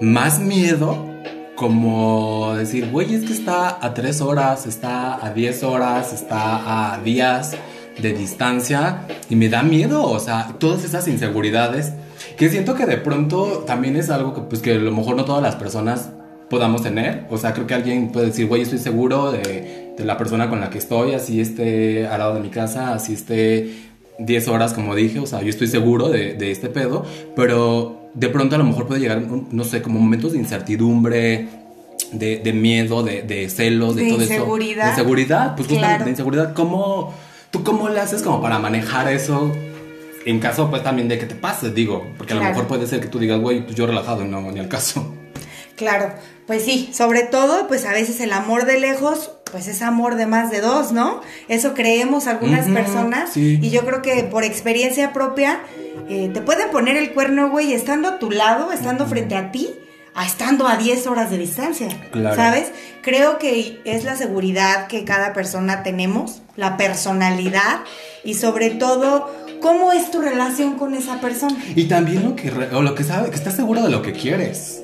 más 0.02 0.38
miedo 0.38 1.19
como 1.60 2.56
decir, 2.56 2.90
güey, 2.90 3.14
es 3.14 3.26
que 3.26 3.34
está 3.34 3.86
a 3.86 3.94
tres 3.94 4.22
horas, 4.22 4.66
está 4.66 5.26
a 5.26 5.34
10 5.34 5.64
horas, 5.64 6.14
está 6.14 6.94
a 6.94 7.00
días 7.00 7.52
de 8.02 8.14
distancia 8.14 9.02
y 9.30 9.36
me 9.36 9.50
da 9.50 9.62
miedo, 9.62 10.04
o 10.04 10.20
sea, 10.22 10.56
todas 10.58 10.86
esas 10.86 11.10
inseguridades 11.10 11.92
que 12.38 12.48
siento 12.48 12.76
que 12.76 12.86
de 12.86 12.96
pronto 12.96 13.66
también 13.68 13.98
es 13.98 14.10
algo 14.10 14.34
que 14.34 14.40
pues 14.40 14.62
que 14.62 14.72
a 14.72 14.76
lo 14.76 14.92
mejor 14.94 15.18
no 15.18 15.26
todas 15.26 15.44
las 15.44 15.58
personas 15.58 16.12
podamos 16.50 16.82
tener, 16.82 17.26
o 17.30 17.38
sea, 17.38 17.54
creo 17.54 17.68
que 17.68 17.74
alguien 17.74 18.14
puede 18.14 18.28
decir, 18.28 18.48
güey, 18.48 18.62
estoy 18.62 18.80
seguro 18.80 19.34
de, 19.34 19.96
de 19.98 20.06
la 20.06 20.18
persona 20.18 20.50
con 20.50 20.62
la 20.62 20.70
que 20.70 20.78
estoy, 20.78 21.14
así 21.14 21.42
esté 21.42 22.08
al 22.08 22.20
lado 22.20 22.36
de 22.36 22.40
mi 22.40 22.50
casa, 22.52 22.94
así 22.94 23.16
esté 23.16 23.90
10 24.18 24.48
horas, 24.48 24.74
como 24.74 24.96
dije, 24.96 25.20
o 25.20 25.26
sea, 25.26 25.42
yo 25.42 25.50
estoy 25.50 25.68
seguro 25.68 26.08
de, 26.08 26.36
de 26.36 26.52
este 26.52 26.70
pedo, 26.70 27.04
pero 27.36 27.99
de 28.14 28.30
pronto 28.30 28.56
a 28.56 28.58
lo 28.58 28.64
mejor 28.64 28.88
puede 28.88 29.02
llegar, 29.02 29.22
no 29.22 29.64
sé, 29.64 29.82
como 29.82 30.00
momentos 30.00 30.34
de 30.34 30.40
incertidumbre, 30.40 31.48
de, 32.12 32.54
miedo, 32.54 33.04
de, 33.04 33.50
celos, 33.50 33.96
de, 33.96 34.10
todo 34.10 34.22
eso. 34.22 34.30
De 34.30 34.36
inseguridad, 34.90 35.56
pues 35.56 35.68
justamente 35.68 36.04
de 36.06 36.10
inseguridad. 36.12 36.54
¿Cómo, 36.54 37.14
¿Tú 37.52 37.64
cómo 37.64 37.90
le 37.90 38.00
haces 38.00 38.22
como 38.22 38.42
para 38.42 38.60
manejar 38.60 39.12
eso? 39.12 39.52
En 40.26 40.40
caso, 40.40 40.70
pues 40.70 40.84
también 40.84 41.08
de 41.08 41.18
que 41.18 41.26
te 41.26 41.36
pase, 41.36 41.72
digo, 41.72 42.06
porque 42.18 42.34
a 42.34 42.36
lo 42.36 42.44
mejor 42.44 42.68
puede 42.68 42.88
ser 42.88 43.00
que 43.00 43.08
tú 43.08 43.20
digas, 43.20 43.40
güey, 43.40 43.64
pues 43.64 43.76
yo 43.76 43.88
relajado, 43.88 44.26
no, 44.26 44.42
ni 44.52 44.60
al 44.60 44.68
caso. 44.68 45.16
Claro, 45.76 46.14
pues 46.46 46.66
sí, 46.66 46.90
sobre 46.94 47.24
todo, 47.24 47.68
pues 47.68 47.86
a 47.86 47.94
veces 47.94 48.20
el 48.20 48.34
amor 48.34 48.66
de 48.66 48.80
lejos, 48.80 49.32
pues 49.52 49.68
es 49.68 49.82
amor 49.82 50.16
de 50.16 50.26
más 50.26 50.52
de 50.52 50.62
dos, 50.62 50.92
¿no? 50.92 51.22
Eso 51.48 51.74
creemos 51.74 52.28
algunas 52.28 52.68
personas 52.68 53.36
y 53.36 53.70
yo 53.70 53.86
creo 53.86 54.02
que 54.02 54.24
por 54.24 54.44
experiencia 54.44 55.14
propia 55.14 55.62
eh, 56.10 56.30
te 56.34 56.42
pueden 56.42 56.70
poner 56.72 56.98
el 56.98 57.14
cuerno, 57.14 57.50
güey, 57.50 57.74
estando 57.74 58.08
a 58.08 58.20
tu 58.20 58.32
lado, 58.32 58.72
estando 58.72 59.06
frente 59.06 59.36
a 59.36 59.52
ti, 59.52 59.70
a 60.16 60.26
estando 60.26 60.68
a 60.68 60.76
10 60.76 61.08
horas 61.08 61.30
de 61.32 61.38
distancia, 61.38 61.88
¿sabes? 62.36 62.72
Creo 63.02 63.38
que 63.38 63.80
es 63.86 64.04
la 64.04 64.16
seguridad 64.16 64.88
que 64.88 65.06
cada 65.06 65.34
persona 65.34 65.84
tenemos, 65.84 66.42
la 66.56 66.78
personalidad 66.78 67.82
y 68.24 68.34
sobre 68.34 68.72
todo 68.72 69.30
cómo 69.62 69.92
es 69.92 70.12
tu 70.12 70.22
relación 70.22 70.76
con 70.76 70.94
esa 70.94 71.20
persona. 71.22 71.56
Y 71.76 71.86
también 71.86 72.24
lo 72.24 72.36
que, 72.36 72.52
o 72.52 72.82
lo 72.82 72.96
que 72.96 73.04
sabe, 73.04 73.30
que 73.30 73.36
estás 73.36 73.56
seguro 73.56 73.82
de 73.84 73.90
lo 73.90 74.02
que 74.02 74.14
quieres. 74.14 74.84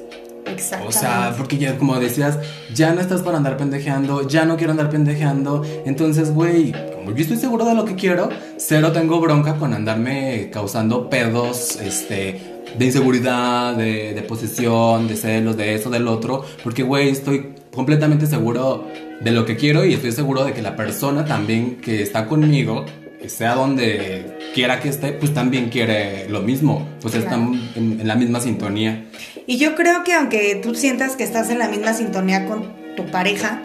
O 0.85 0.91
sea, 0.91 1.33
porque 1.37 1.57
ya, 1.57 1.77
como 1.77 1.99
decías, 1.99 2.39
ya 2.73 2.93
no 2.93 3.01
estás 3.01 3.21
para 3.21 3.37
andar 3.37 3.57
pendejeando, 3.57 4.27
ya 4.27 4.45
no 4.45 4.57
quiero 4.57 4.71
andar 4.71 4.89
pendejeando. 4.89 5.63
Entonces, 5.85 6.33
güey, 6.33 6.73
como 6.93 7.11
yo 7.11 7.21
estoy 7.21 7.37
seguro 7.37 7.65
de 7.65 7.75
lo 7.75 7.85
que 7.85 7.95
quiero, 7.95 8.29
cero 8.57 8.91
tengo 8.91 9.19
bronca 9.19 9.55
con 9.55 9.73
andarme 9.73 10.49
causando 10.51 11.09
pedos, 11.09 11.77
este, 11.81 12.63
de 12.77 12.85
inseguridad, 12.85 13.75
de, 13.75 14.13
de 14.13 14.21
posesión, 14.21 15.07
de 15.07 15.15
celos, 15.15 15.57
de 15.57 15.75
eso, 15.75 15.89
del 15.89 16.07
otro. 16.07 16.43
Porque, 16.63 16.83
güey, 16.83 17.09
estoy 17.09 17.55
completamente 17.73 18.25
seguro 18.25 18.87
de 19.21 19.31
lo 19.31 19.45
que 19.45 19.55
quiero 19.55 19.85
y 19.85 19.93
estoy 19.93 20.11
seguro 20.11 20.43
de 20.43 20.53
que 20.53 20.61
la 20.61 20.75
persona 20.75 21.25
también 21.25 21.77
que 21.77 22.01
está 22.01 22.27
conmigo, 22.27 22.85
sea 23.27 23.55
donde 23.55 24.34
quiera 24.55 24.79
que 24.79 24.87
esté, 24.87 25.11
pues 25.11 25.33
también 25.33 25.67
quiere 25.67 26.29
lo 26.29 26.41
mismo, 26.41 26.87
pues 27.01 27.13
están 27.13 27.59
en, 27.75 28.07
la 28.07 28.15
misma 28.15 28.39
sintonía. 28.39 29.03
Y 29.45 29.57
yo 29.57 29.75
creo 29.75 30.05
que 30.05 30.13
aunque 30.13 30.55
tú 30.63 30.75
sientas 30.75 31.17
que 31.17 31.25
estás 31.25 31.49
en 31.49 31.59
la 31.59 31.67
misma 31.67 31.93
sintonía 31.93 32.45
con 32.45 32.73
tu 32.95 33.05
pareja, 33.11 33.61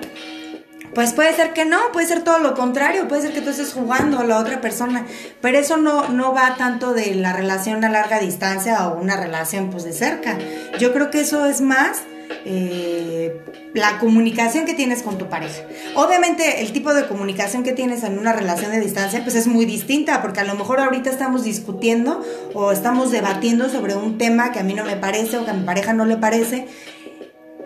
pues 0.93 1.13
puede 1.13 1.33
ser 1.33 1.53
que 1.53 1.65
no, 1.65 1.79
puede 1.93 2.09
ser 2.09 2.25
todo 2.25 2.41
lo 2.41 2.55
contrario, 2.55 3.07
puede 3.07 3.23
ser 3.23 3.33
que 3.33 3.41
tú 3.41 3.51
estés 3.51 3.73
jugando 3.73 4.19
a 4.19 4.25
la 4.25 4.41
otra 4.41 4.61
persona, 4.61 5.07
pero 5.41 5.59
eso 5.59 5.77
no, 5.77 6.09
no 6.09 6.35
va 6.35 6.57
tanto 6.57 6.93
de 6.93 7.15
la 7.15 7.33
relación 7.33 7.85
a 7.85 7.89
larga 7.89 8.19
distancia 8.19 8.89
o 8.89 9.01
una 9.01 9.17
relación 9.17 9.71
pues 9.71 9.85
de 9.85 9.93
cerca. 9.93 10.39
Yo 10.81 10.93
creo 10.93 11.13
que 11.13 11.21
eso 11.21 11.47
es 11.47 11.61
más 11.61 12.03
eh, 12.45 13.41
la 13.75 13.99
comunicación 13.99 14.65
que 14.65 14.75
tienes 14.75 15.03
con 15.03 15.19
tu 15.19 15.29
pareja. 15.29 15.63
Obviamente 15.95 16.61
el 16.63 16.73
tipo 16.73 16.93
de 16.95 17.07
comunicación 17.07 17.63
que 17.63 17.73
tienes 17.73 18.03
en 18.03 18.19
una 18.19 18.33
relación 18.33 18.73
de 18.73 18.81
distancia 18.81 19.23
pues 19.23 19.37
es 19.37 19.47
muy 19.47 19.65
distinta 19.65 20.23
porque 20.23 20.41
a 20.41 20.45
lo 20.45 20.55
mejor 20.55 20.81
ahorita 20.81 21.11
estamos 21.11 21.45
discutiendo 21.45 22.25
o 22.55 22.73
estamos 22.73 23.11
debatiendo 23.11 23.69
sobre 23.69 23.95
un 23.95 24.19
tema 24.19 24.53
que 24.53 24.59
a 24.61 24.65
mí 24.65 24.75
no 24.75 24.85
me 24.85 24.97
parece 24.97 25.39
o 25.39 25.45
que 25.45 25.51
a 25.51 25.55
mi 25.55 25.65
pareja 25.65 25.93
no 25.93 26.05
le 26.05 26.17
parece. 26.17 26.67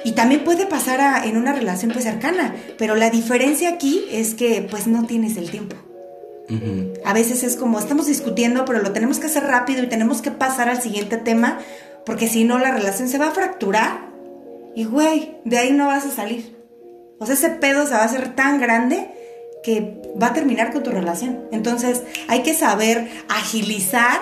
Y 0.05 0.13
también 0.13 0.45
puede 0.45 0.67
pasar 0.67 1.27
en 1.27 1.39
una 1.39 1.55
relación 1.55 1.91
pues 1.93 2.05
cercana, 2.05 2.55
pero 2.77 2.95
la 2.95 3.09
diferencia 3.09 3.71
aquí 3.71 4.05
es 4.11 4.35
que 4.35 4.67
pues 4.71 4.87
no 4.87 5.07
tienes 5.07 5.39
el 5.39 5.51
tiempo. 5.51 5.77
A 7.07 7.15
veces 7.15 7.43
es 7.43 7.57
como 7.57 7.79
estamos 7.79 8.07
discutiendo, 8.07 8.67
pero 8.67 8.83
lo 8.83 8.93
tenemos 8.93 9.19
que 9.19 9.27
hacer 9.27 9.45
rápido 9.45 9.83
y 9.83 9.89
tenemos 9.89 10.21
que 10.21 10.31
pasar 10.31 10.69
al 10.69 10.83
siguiente 10.83 11.17
tema, 11.17 11.59
porque 12.05 12.29
si 12.29 12.45
no 12.45 12.59
la 12.59 12.71
relación 12.71 13.09
se 13.09 13.17
va 13.17 13.29
a 13.29 13.31
fracturar 13.31 14.14
y 14.75 14.85
güey, 14.85 15.37
de 15.45 15.59
ahí 15.59 15.73
no 15.73 15.87
vas 15.87 16.05
a 16.05 16.11
salir. 16.11 16.57
O 17.19 17.27
sea, 17.27 17.35
ese 17.35 17.51
pedo 17.51 17.87
se 17.87 17.93
va 17.93 18.01
a 18.01 18.05
hacer 18.05 18.35
tan 18.35 18.61
grande 18.61 19.09
que 19.63 20.03
va 20.21 20.29
a 20.29 20.33
terminar 20.35 20.73
con 20.73 20.83
tu 20.83 20.91
relación. 20.91 21.45
Entonces, 21.53 22.03
hay 22.29 22.43
que 22.43 22.55
saber 22.55 23.09
agilizar 23.29 24.21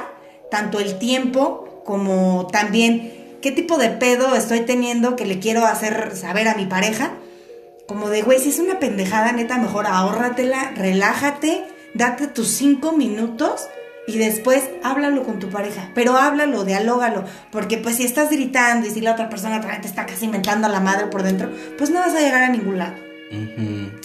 tanto 0.50 0.78
el 0.78 0.98
tiempo 0.98 1.82
como 1.84 2.46
también 2.52 3.38
qué 3.40 3.50
tipo 3.50 3.76
de 3.76 3.88
pedo 3.90 4.34
estoy 4.36 4.60
teniendo 4.60 5.16
que 5.16 5.26
le 5.26 5.40
quiero 5.40 5.66
hacer 5.66 6.14
saber 6.14 6.48
a 6.48 6.54
mi 6.54 6.66
pareja. 6.66 7.14
Como 7.88 8.08
de, 8.08 8.22
güey, 8.22 8.38
si 8.38 8.50
es 8.50 8.60
una 8.60 8.78
pendejada, 8.78 9.32
neta, 9.32 9.58
mejor 9.58 9.86
ahórratela, 9.86 10.72
relájate, 10.76 11.64
date 11.94 12.28
tus 12.28 12.48
cinco 12.48 12.92
minutos 12.92 13.68
y 14.06 14.18
después 14.18 14.64
háblalo 14.82 15.22
con 15.24 15.38
tu 15.38 15.48
pareja, 15.48 15.90
pero 15.94 16.16
háblalo, 16.16 16.64
dialógalo, 16.64 17.24
porque 17.50 17.78
pues 17.78 17.96
si 17.96 18.04
estás 18.04 18.30
gritando 18.30 18.86
y 18.86 18.90
si 18.90 19.00
la 19.00 19.12
otra 19.12 19.28
persona 19.28 19.60
te 19.60 19.86
está 19.86 20.06
casi 20.06 20.24
inventando 20.24 20.66
a 20.66 20.70
la 20.70 20.80
madre 20.80 21.06
por 21.06 21.22
dentro, 21.22 21.50
pues 21.78 21.90
no 21.90 22.00
vas 22.00 22.14
a 22.14 22.20
llegar 22.20 22.42
a 22.42 22.48
ningún 22.48 22.78
lado. 22.78 22.94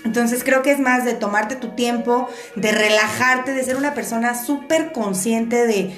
Entonces 0.06 0.44
creo 0.44 0.62
que 0.62 0.72
es 0.72 0.80
más 0.80 1.04
de 1.04 1.14
tomarte 1.14 1.58
tu 1.58 1.70
tiempo, 1.70 2.30
de 2.56 2.72
relajarte, 2.72 3.54
de 3.54 3.64
ser 3.64 3.76
una 3.76 3.94
persona 3.94 4.36
súper 4.36 4.94
consciente 4.94 5.68
de 5.68 5.94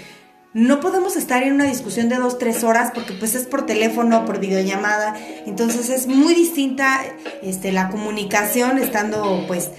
no 0.54 0.80
podemos 0.80 1.16
estar 1.16 1.44
en 1.44 1.54
una 1.54 1.66
discusión 1.66 2.10
de 2.10 2.16
dos, 2.16 2.40
tres 2.40 2.64
horas 2.64 2.92
porque 2.94 3.14
pues 3.14 3.36
es 3.36 3.46
por 3.46 3.66
teléfono, 3.66 4.26
por 4.26 4.40
videollamada. 4.40 5.16
Entonces 5.46 5.90
es 5.90 6.08
muy 6.08 6.34
distinta 6.34 7.02
este, 7.44 7.72
la 7.72 7.90
comunicación 7.90 8.80
estando 8.80 9.46
pues 9.48 9.70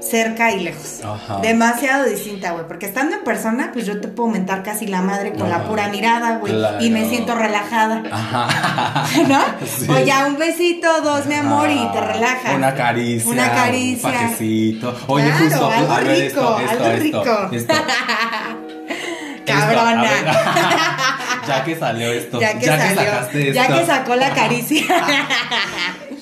cerca 0.00 0.52
y 0.52 0.60
lejos. 0.60 1.00
Demasiado 1.42 2.04
distinta, 2.04 2.52
güey. 2.52 2.66
Porque 2.68 2.86
estando 2.86 3.16
en 3.16 3.24
persona, 3.24 3.70
pues 3.72 3.86
yo 3.86 4.00
te 4.00 4.08
puedo 4.08 4.28
mentar 4.28 4.62
casi 4.62 4.86
la 4.86 5.02
madre 5.02 5.32
con 5.32 5.48
la 5.48 5.64
pura 5.64 5.88
mirada, 5.88 6.38
güey. 6.38 6.54
Y 6.80 6.90
me 6.90 7.08
siento 7.08 7.34
relajada. 7.34 8.02
Ajá. 8.10 9.06
¿No? 9.28 9.40
O 9.94 9.98
ya 9.98 10.26
un 10.26 10.38
besito, 10.38 11.00
dos, 11.02 11.26
mi 11.26 11.34
amor, 11.34 11.70
y 11.70 11.90
te 11.92 12.00
relajas. 12.00 12.54
Una 12.54 12.74
caricia. 12.74 13.30
Una 13.30 13.52
caricia. 13.52 14.08
Un 14.08 14.14
pajecito. 14.14 14.96
Oye, 15.08 15.24
claro, 15.24 15.44
justo. 15.44 15.70
Algo 15.70 15.96
rico, 15.98 16.56
algo 16.56 16.92
rico. 16.92 17.24
Cabrona. 19.60 20.10
ya 21.48 21.64
que 21.64 21.76
salió 21.76 22.12
esto. 22.12 22.40
Ya 22.40 22.58
que 22.58 22.66
salió. 22.66 23.02
esto. 23.02 23.52
Ya 23.52 23.66
que 23.68 23.86
sacó 23.86 24.16
la 24.16 24.30
caricia. 24.34 24.84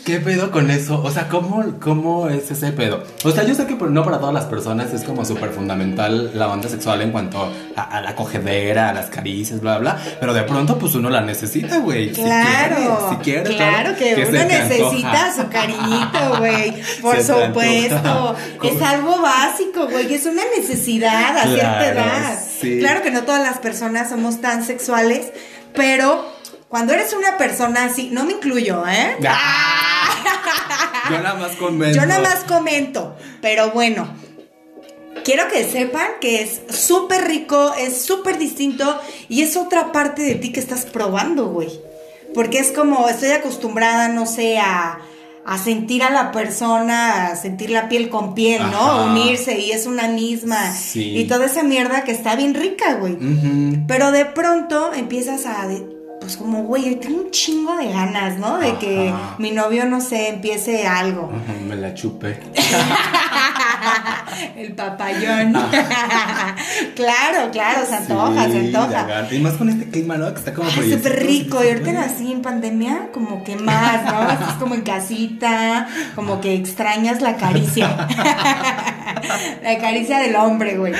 ¿Qué 0.09 0.21
pedo 0.21 0.50
con 0.50 0.71
eso? 0.71 1.03
O 1.05 1.11
sea, 1.11 1.29
¿cómo, 1.29 1.62
¿cómo 1.81 2.31
es 2.31 2.50
ese 2.50 2.73
pedo? 2.73 3.05
O 3.25 3.31
sea, 3.31 3.45
yo 3.45 3.55
sé 3.55 3.67
que 3.67 3.75
no 3.75 4.03
para 4.03 4.19
todas 4.19 4.33
las 4.33 4.47
personas 4.47 4.95
es 4.95 5.05
como 5.05 5.23
súper 5.23 5.50
fundamental 5.50 6.31
la 6.33 6.49
onda 6.49 6.67
sexual 6.71 7.03
en 7.03 7.12
cuanto 7.12 7.53
a, 7.77 8.00
la 8.00 8.17
cogedera, 8.17 8.88
a 8.88 8.95
las 8.95 9.11
caricias, 9.11 9.61
bla, 9.61 9.77
bla, 9.77 10.00
Pero 10.19 10.33
de 10.33 10.45
pronto, 10.45 10.79
pues 10.79 10.95
uno 10.95 11.11
la 11.11 11.21
necesita, 11.21 11.77
güey. 11.81 12.12
Claro. 12.12 13.11
Si 13.11 13.17
quieres, 13.17 13.55
claro, 13.55 13.95
que, 13.97 14.15
uno 14.27 14.45
necesita 14.45 15.35
su 15.37 15.47
cariñito, 15.50 16.38
güey. 16.38 16.83
Por 17.03 17.23
supuesto. 17.23 18.35
Es 18.62 18.81
algo 18.81 19.21
básico, 19.21 19.88
güey. 19.91 20.15
Es 20.15 20.25
una 20.25 20.43
necesidad 20.57 21.37
a 21.37 21.43
cierta 21.43 21.87
edad. 21.87 22.38
Claro 22.81 23.03
que 23.03 23.11
no 23.11 23.25
todas 23.25 23.43
las 23.43 23.59
personas 23.59 24.09
somos 24.09 24.41
tan 24.41 24.65
sexuales, 24.65 25.35
pero 25.75 26.25
cuando 26.69 26.93
eres 26.93 27.15
una 27.15 27.38
persona 27.38 27.85
así, 27.85 28.11
no 28.11 28.25
me 28.25 28.33
incluyo, 28.33 28.87
¿eh? 28.87 29.17
Yo 31.11 31.19
nada 31.21 31.35
más 31.35 31.57
comento. 31.57 31.99
Yo 31.99 32.07
nada 32.07 32.21
más 32.21 32.45
comento, 32.45 33.17
pero 33.41 33.71
bueno. 33.71 34.09
Quiero 35.25 35.49
que 35.49 35.65
sepan 35.65 36.07
que 36.21 36.43
es 36.43 36.63
súper 36.71 37.27
rico, 37.27 37.75
es 37.75 38.03
súper 38.03 38.39
distinto 38.39 38.99
y 39.29 39.43
es 39.43 39.57
otra 39.57 39.93
parte 39.93 40.23
de 40.23 40.37
ti 40.37 40.53
que 40.53 40.61
estás 40.61 40.87
probando, 40.87 41.49
güey. 41.49 41.69
Porque 42.35 42.59
es 42.59 42.73
como, 42.73 43.09
estoy 43.09 43.31
acostumbrada, 43.31 44.09
no 44.09 44.27
sé, 44.27 44.59
a, 44.59 45.01
sentir 45.63 46.03
a 46.03 46.11
la 46.11 46.31
persona, 46.31 47.27
a 47.27 47.37
sentir 47.37 47.71
la 47.71 47.89
piel 47.89 48.11
con 48.11 48.35
piel, 48.35 48.63
¿no? 48.71 49.07
Unirse 49.07 49.59
y 49.59 49.73
es 49.73 49.87
una 49.87 50.09
misma. 50.09 50.73
Y 50.95 51.25
toda 51.25 51.47
esa 51.47 51.63
mierda 51.63 52.05
que 52.05 52.13
está 52.13 52.37
bien 52.37 52.55
rica, 52.55 52.95
güey. 52.95 53.17
Pero 53.87 54.13
de 54.13 54.25
pronto 54.25 54.93
empiezas 54.95 55.47
a 55.47 55.67
pues 56.21 56.37
como, 56.37 56.65
güey, 56.65 56.97
tengo 56.97 57.23
un 57.23 57.31
chingo 57.31 57.77
de 57.77 57.91
ganas, 57.91 58.39
¿no? 58.39 58.59
De 58.59 58.77
que 58.79 59.13
mi 59.39 59.51
novio, 59.51 59.87
no 59.87 60.01
sé, 60.01 60.29
empiece 60.29 60.87
algo. 60.87 61.31
me 61.67 61.77
la 61.77 61.95
chupe. 61.95 62.39
El 64.57 64.73
papayón. 64.73 65.53
claro, 66.95 67.51
claro, 67.53 67.87
se 67.87 67.95
antoja, 67.95 68.51
se 68.51 68.59
antoja. 68.59 69.29
Y 69.31 69.39
más 69.39 69.55
con 69.55 69.69
este 69.69 69.89
clima, 69.89 70.17
¿no? 70.17 70.33
Que 70.33 70.39
está 70.39 70.55
como 70.55 70.69
Es 70.69 70.93
súper 70.93 71.25
rico. 71.25 71.63
Y 71.63 71.69
ahorita 71.69 72.03
así 72.03 72.33
en 72.33 72.43
pandemia, 72.43 73.09
como 73.13 73.45
que 73.45 73.57
más, 73.57 74.05
¿no? 74.05 74.31
Estás 74.31 74.55
como 74.55 74.75
en 74.75 74.83
casita, 74.83 75.89
como 76.15 76.41
que 76.41 76.55
extrañas 76.55 77.21
la 77.21 77.37
caricia. 77.37 77.89
la 79.63 79.79
caricia 79.79 80.19
del 80.19 80.37
hombre, 80.37 80.77
güey. 80.77 80.95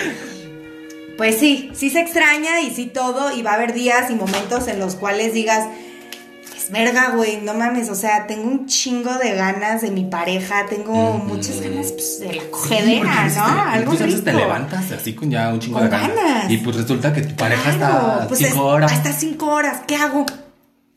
Pues 1.19 1.37
sí, 1.37 1.73
sí 1.75 1.91
se 1.91 2.01
extraña 2.01 2.61
y 2.61 2.71
sí 2.71 2.87
todo, 2.87 3.37
y 3.37 3.43
va 3.43 3.51
a 3.51 3.55
haber 3.55 3.73
días 3.75 4.09
y 4.09 4.15
momentos 4.15 4.69
en 4.69 4.79
los 4.79 4.95
cuales 4.95 5.35
digas, 5.35 5.67
es 6.57 6.71
verga, 6.71 7.11
güey, 7.17 7.39
no 7.39 7.55
mames, 7.55 7.91
o 7.91 7.97
sea, 7.97 8.29
tengo 8.29 8.49
un 8.49 8.67
chingo 8.67 9.13
de 9.19 9.35
ganas 9.35 9.83
de 9.83 9.91
mi 9.91 10.05
pareja, 10.05 10.67
tengo 10.67 11.19
muchas 11.19 11.61
ganas 11.61 11.91
pues, 11.91 12.21
de 12.21 12.35
la 12.35 12.43
cogedera, 12.53 13.29
¿no? 13.35 13.63
Algo 13.63 13.93
rico. 13.95 14.23
te 14.23 14.33
levantas 14.33 14.93
así 14.93 15.15
con 15.15 15.29
ya 15.29 15.53
un 15.53 15.59
chingo 15.59 15.81
de 15.81 15.89
ganas. 15.89 16.49
Y 16.49 16.59
pues 16.59 16.77
resulta 16.77 17.13
que 17.13 17.23
tu 17.23 17.35
pareja 17.35 17.69
está 17.69 18.25
pues 18.29 18.39
cinco 18.39 18.65
horas. 18.65 18.93
Hasta 18.93 19.13
cinco 19.13 19.47
horas, 19.47 19.83
¿qué 19.89 19.97
hago? 19.97 20.25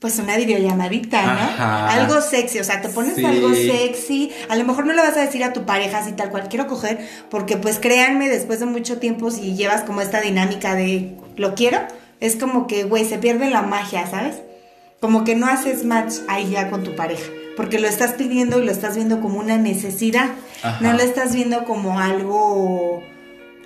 Pues 0.02 0.18
una 0.18 0.36
videollamadita, 0.36 1.22
¿no? 1.22 1.64
Algo 1.64 2.22
sexy, 2.22 2.58
o 2.58 2.64
sea, 2.64 2.82
te 2.82 2.90
pones 2.90 3.24
algo 3.24 3.54
sexy, 3.54 4.32
a 4.50 4.56
lo 4.56 4.66
mejor 4.66 4.88
no 4.88 4.94
le 4.94 5.02
vas 5.04 5.16
a 5.16 5.22
decir 5.22 5.44
a 5.44 5.54
tu 5.54 5.64
pareja 5.64 6.00
así 6.00 6.14
tal 6.14 6.32
cual, 6.32 6.50
quiero 6.50 6.66
coger, 6.66 7.08
porque 7.30 7.56
pues 7.56 7.78
créanme, 7.78 8.28
después 8.28 8.60
de 8.60 8.66
mucho 8.66 8.98
tiempo, 8.98 9.30
si 9.30 9.54
llevas 9.56 9.84
como 9.84 10.02
esta 10.02 10.20
dinámica 10.20 10.74
de 10.74 11.16
lo 11.38 11.54
quiero, 11.54 11.78
es 12.20 12.36
como 12.36 12.66
que, 12.66 12.84
güey, 12.84 13.06
se 13.06 13.20
pierde 13.20 13.52
la 13.52 13.62
magia, 13.62 14.08
¿sabes? 14.08 14.42
Como 15.00 15.24
que 15.24 15.36
no 15.36 15.46
haces 15.46 15.86
match 15.86 16.16
ahí 16.28 16.50
ya 16.50 16.72
con 16.72 16.84
tu 16.84 16.96
pareja, 16.96 17.30
porque 17.56 17.80
lo 17.80 17.88
estás 17.88 18.14
pidiendo 18.14 18.60
y 18.60 18.66
lo 18.66 18.72
estás 18.72 18.96
viendo 18.96 19.22
como 19.22 19.38
una 19.38 19.60
necesidad, 19.60 20.32
no 20.80 20.94
lo 20.94 21.00
estás 21.00 21.36
viendo 21.36 21.64
como 21.66 22.00
algo, 22.00 23.04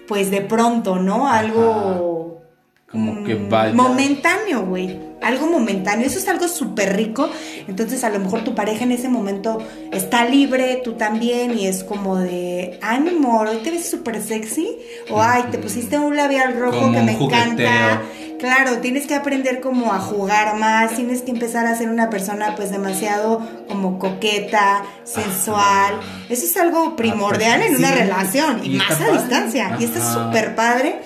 pues 0.05 0.31
de 0.31 0.41
pronto, 0.41 0.97
¿no? 0.97 1.29
Algo... 1.29 2.24
Como 2.95 3.25
que 3.25 3.35
mm, 3.35 3.49
vaya. 3.49 3.73
Momentáneo, 3.73 4.65
güey. 4.65 4.97
Algo 5.21 5.47
momentáneo, 5.47 6.05
eso 6.05 6.19
es 6.19 6.27
algo 6.27 6.47
súper 6.47 6.95
rico, 6.95 7.27
entonces 7.67 8.03
a 8.03 8.09
lo 8.09 8.19
mejor 8.19 8.43
tu 8.43 8.53
pareja 8.53 8.83
en 8.83 8.91
ese 8.91 9.09
momento 9.09 9.57
está 9.91 10.25
libre, 10.25 10.81
tú 10.83 10.93
también, 10.93 11.57
y 11.57 11.65
es 11.65 11.83
como 11.83 12.17
de, 12.17 12.77
ánimo, 12.81 13.39
hoy 13.39 13.57
te 13.63 13.71
ves 13.71 13.89
súper 13.89 14.21
sexy, 14.21 14.77
o 15.09 15.19
ay, 15.19 15.45
te 15.49 15.57
pusiste 15.57 15.97
un 15.97 16.15
labial 16.15 16.59
rojo 16.59 16.91
que 16.91 17.01
me 17.01 17.13
encanta. 17.13 18.03
Claro, 18.39 18.79
tienes 18.79 19.07
que 19.07 19.15
aprender 19.15 19.61
como 19.61 19.93
a 19.93 19.99
jugar 19.99 20.57
más, 20.57 20.95
tienes 20.95 21.21
que 21.21 21.31
empezar 21.31 21.65
a 21.65 21.75
ser 21.75 21.89
una 21.89 22.09
persona 22.09 22.55
pues 22.55 22.69
demasiado 22.69 23.41
como 23.67 23.97
coqueta, 23.97 24.83
sensual. 25.03 25.95
Eso 26.29 26.45
es 26.45 26.55
algo 26.57 26.95
primordial 26.95 27.61
en 27.63 27.77
una 27.77 27.91
relación 27.91 28.63
y, 28.63 28.75
más 28.75 28.99
a 28.99 29.11
distancia. 29.11 29.77
Y 29.79 29.85
esto 29.85 29.99
es 29.99 30.05
súper 30.05 30.53
padre 30.53 31.01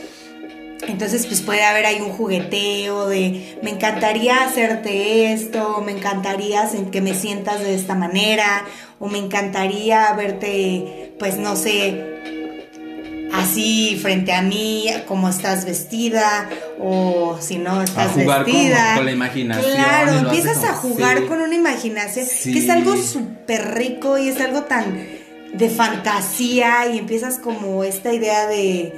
entonces, 0.88 1.26
pues 1.28 1.42
puede 1.42 1.64
haber 1.64 1.86
ahí 1.86 2.00
un 2.02 2.10
jugueteo 2.12 3.08
de, 3.08 3.58
me 3.62 3.70
encantaría 3.72 4.44
hacerte 4.44 5.34
esto, 5.34 5.82
me 5.86 5.92
encantaría 5.92 6.68
que 6.92 7.02
me 7.02 7.14
sientas 7.14 7.60
de 7.62 7.76
esta 7.76 7.96
manera, 7.96 8.66
o 9.00 9.08
me 9.08 9.18
encantaría 9.18 10.12
verte, 10.14 11.14
pues 11.20 11.38
no 11.38 11.56
sé, 11.56 12.06
así 13.34 13.98
frente 14.02 14.34
a 14.34 14.42
mí, 14.42 14.86
como 15.08 15.30
estás 15.30 15.66
vestida, 15.66 16.50
o 16.80 17.38
si 17.40 17.58
no 17.58 17.82
estás 17.84 18.08
A 18.08 18.10
jugar 18.14 18.44
con- 18.44 18.54
vestida. 18.54 18.96
con 18.96 19.06
la 19.06 19.12
imaginación, 19.12 19.72
Claro, 19.76 20.12
empiezas 20.20 20.64
a 20.64 20.74
jugar 20.74 21.20
sí. 21.20 21.24
con 21.26 21.42
una 21.42 21.56
imaginación, 21.56 22.26
Sí. 22.26 22.54
que 22.54 22.60
es 22.60 22.70
algo 22.70 22.96
súper 22.98 23.76
rico 23.76 24.18
y 24.18 24.30
es 24.30 24.40
algo 24.42 24.64
tan 24.64 24.98
de 25.54 25.70
fantasía, 25.70 26.88
y 26.92 26.98
empiezas 27.00 27.38
como 27.40 27.84
esta 27.84 28.14
idea 28.14 28.48
de, 28.48 28.94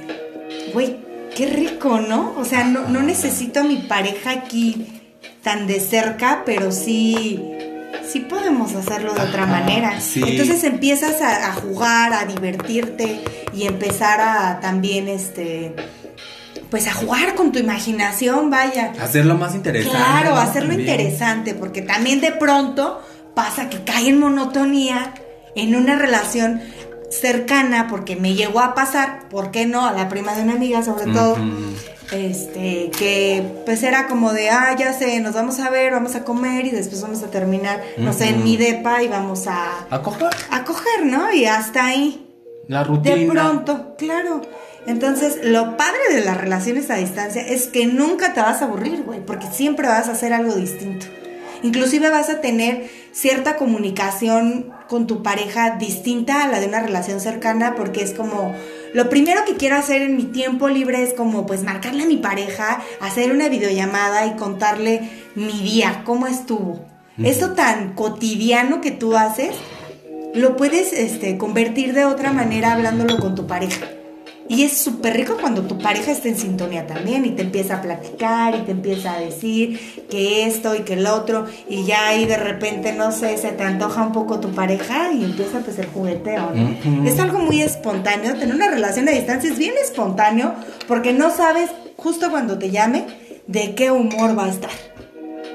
güey, 0.72 0.96
qué 1.34 1.46
rico, 1.46 2.00
¿no? 2.00 2.34
O 2.38 2.44
sea, 2.44 2.64
no, 2.64 2.88
no 2.88 3.02
necesito 3.02 3.60
a 3.60 3.64
mi 3.64 3.76
pareja 3.76 4.30
aquí 4.30 5.00
tan 5.42 5.66
de 5.66 5.80
cerca, 5.80 6.42
pero 6.46 6.70
sí, 6.72 7.42
sí 8.06 8.20
podemos 8.20 8.74
hacerlo 8.74 9.12
de 9.14 9.20
otra 9.22 9.46
manera. 9.46 10.00
sí. 10.00 10.22
Entonces 10.26 10.62
empiezas 10.64 11.20
a, 11.20 11.48
a 11.48 11.52
jugar, 11.52 12.12
a 12.12 12.24
divertirte 12.24 13.20
y 13.54 13.66
empezar 13.66 14.20
a 14.20 14.60
también, 14.60 15.08
este, 15.08 15.74
pues 16.70 16.86
a 16.86 16.92
jugar 16.92 17.34
con 17.34 17.52
tu 17.52 17.58
imaginación, 17.58 18.50
vaya. 18.50 18.92
Hacerlo 19.00 19.34
más 19.34 19.54
interesante. 19.54 19.96
Claro, 19.96 20.30
¿no? 20.30 20.40
hacerlo 20.40 20.70
También. 20.70 20.90
interesante, 20.90 21.54
porque 21.54 21.82
también 21.82 22.20
de 22.20 22.32
pronto 22.32 23.00
pasa 23.34 23.68
que 23.68 23.82
cae 23.84 24.08
en 24.08 24.20
monotonía 24.20 25.14
en 25.56 25.74
una 25.74 25.96
relación 25.96 26.60
cercana, 27.12 27.88
porque 27.88 28.16
me 28.16 28.34
llegó 28.34 28.60
a 28.60 28.74
pasar, 28.74 29.28
¿por 29.28 29.50
qué 29.50 29.66
no? 29.66 29.86
A 29.86 29.92
la 29.92 30.08
prima 30.08 30.34
de 30.34 30.42
una 30.42 30.54
amiga, 30.54 30.82
sobre 30.82 31.12
todo, 31.12 31.36
este, 32.10 32.90
que 32.96 33.44
pues 33.64 33.82
era 33.82 34.06
como 34.08 34.32
de, 34.32 34.50
ah, 34.50 34.74
ya 34.78 34.92
sé, 34.92 35.20
nos 35.20 35.34
vamos 35.34 35.60
a 35.60 35.70
ver, 35.70 35.92
vamos 35.92 36.14
a 36.14 36.24
comer 36.24 36.66
y 36.66 36.70
después 36.70 37.02
vamos 37.02 37.22
a 37.22 37.30
terminar, 37.30 37.82
no 37.98 38.12
sé, 38.12 38.28
en 38.30 38.42
mi 38.42 38.56
depa 38.56 39.02
y 39.02 39.08
vamos 39.08 39.46
a, 39.46 39.86
A 39.90 40.02
coger 40.02 40.30
a 40.50 40.64
coger, 40.64 41.06
¿no? 41.06 41.32
Y 41.32 41.44
hasta 41.44 41.86
ahí. 41.86 42.26
la 42.68 42.84
rutina. 42.84 43.16
De 43.16 43.26
pronto, 43.26 43.94
claro. 43.96 44.42
Entonces, 44.86 45.38
lo 45.44 45.76
padre 45.76 46.00
de 46.12 46.24
las 46.24 46.36
relaciones 46.36 46.90
a 46.90 46.96
distancia 46.96 47.42
es 47.42 47.68
que 47.68 47.86
nunca 47.86 48.34
te 48.34 48.40
vas 48.40 48.62
a 48.62 48.64
aburrir, 48.64 49.02
güey, 49.04 49.20
porque 49.24 49.46
siempre 49.46 49.86
vas 49.86 50.08
a 50.08 50.12
hacer 50.12 50.32
algo 50.32 50.54
distinto. 50.54 51.06
Inclusive 51.62 52.10
vas 52.10 52.28
a 52.28 52.40
tener 52.40 52.90
cierta 53.12 53.56
comunicación 53.56 54.72
con 54.88 55.06
tu 55.06 55.22
pareja 55.22 55.76
distinta 55.76 56.42
a 56.42 56.48
la 56.48 56.60
de 56.60 56.66
una 56.66 56.80
relación 56.80 57.20
cercana, 57.20 57.74
porque 57.74 58.02
es 58.02 58.12
como, 58.12 58.54
lo 58.94 59.08
primero 59.08 59.44
que 59.44 59.56
quiero 59.56 59.76
hacer 59.76 60.02
en 60.02 60.16
mi 60.16 60.24
tiempo 60.24 60.68
libre 60.68 61.02
es 61.02 61.14
como, 61.14 61.46
pues, 61.46 61.62
marcarle 61.62 62.04
a 62.04 62.06
mi 62.06 62.16
pareja, 62.16 62.82
hacer 63.00 63.30
una 63.32 63.48
videollamada 63.48 64.26
y 64.26 64.36
contarle 64.36 65.08
mi 65.34 65.60
día, 65.60 66.02
cómo 66.04 66.26
estuvo. 66.26 66.84
Esto 67.22 67.52
tan 67.52 67.92
cotidiano 67.94 68.80
que 68.80 68.90
tú 68.90 69.16
haces, 69.16 69.54
lo 70.34 70.56
puedes 70.56 70.92
este, 70.92 71.36
convertir 71.36 71.92
de 71.92 72.06
otra 72.06 72.32
manera 72.32 72.72
hablándolo 72.72 73.18
con 73.18 73.34
tu 73.34 73.46
pareja. 73.46 73.86
Y 74.48 74.64
es 74.64 74.76
súper 74.76 75.14
rico 75.16 75.36
cuando 75.40 75.62
tu 75.62 75.78
pareja 75.78 76.10
está 76.10 76.28
en 76.28 76.36
sintonía 76.36 76.86
también 76.86 77.24
y 77.24 77.30
te 77.30 77.42
empieza 77.42 77.76
a 77.76 77.82
platicar 77.82 78.54
y 78.54 78.62
te 78.62 78.72
empieza 78.72 79.12
a 79.12 79.20
decir 79.20 80.04
que 80.10 80.46
esto 80.46 80.74
y 80.74 80.80
que 80.80 80.94
el 80.94 81.06
otro 81.06 81.46
y 81.68 81.84
ya 81.84 82.08
ahí 82.08 82.26
de 82.26 82.36
repente, 82.36 82.92
no 82.92 83.12
sé, 83.12 83.38
se 83.38 83.52
te 83.52 83.62
antoja 83.62 84.02
un 84.02 84.12
poco 84.12 84.40
tu 84.40 84.50
pareja 84.50 85.12
y 85.12 85.24
empieza 85.24 85.60
pues 85.60 85.78
el 85.78 85.86
jugueteo, 85.86 86.50
¿no? 86.54 86.62
Ujú. 86.64 87.06
Es 87.08 87.18
algo 87.18 87.38
muy 87.38 87.62
espontáneo, 87.62 88.34
tener 88.34 88.54
una 88.54 88.68
relación 88.68 89.08
a 89.08 89.12
distancia 89.12 89.50
es 89.50 89.58
bien 89.58 89.74
espontáneo 89.82 90.54
porque 90.86 91.12
no 91.12 91.30
sabes 91.34 91.70
justo 91.96 92.30
cuando 92.30 92.58
te 92.58 92.70
llame 92.70 93.06
de 93.46 93.74
qué 93.74 93.90
humor 93.90 94.36
va 94.38 94.46
a 94.46 94.50
estar. 94.50 94.70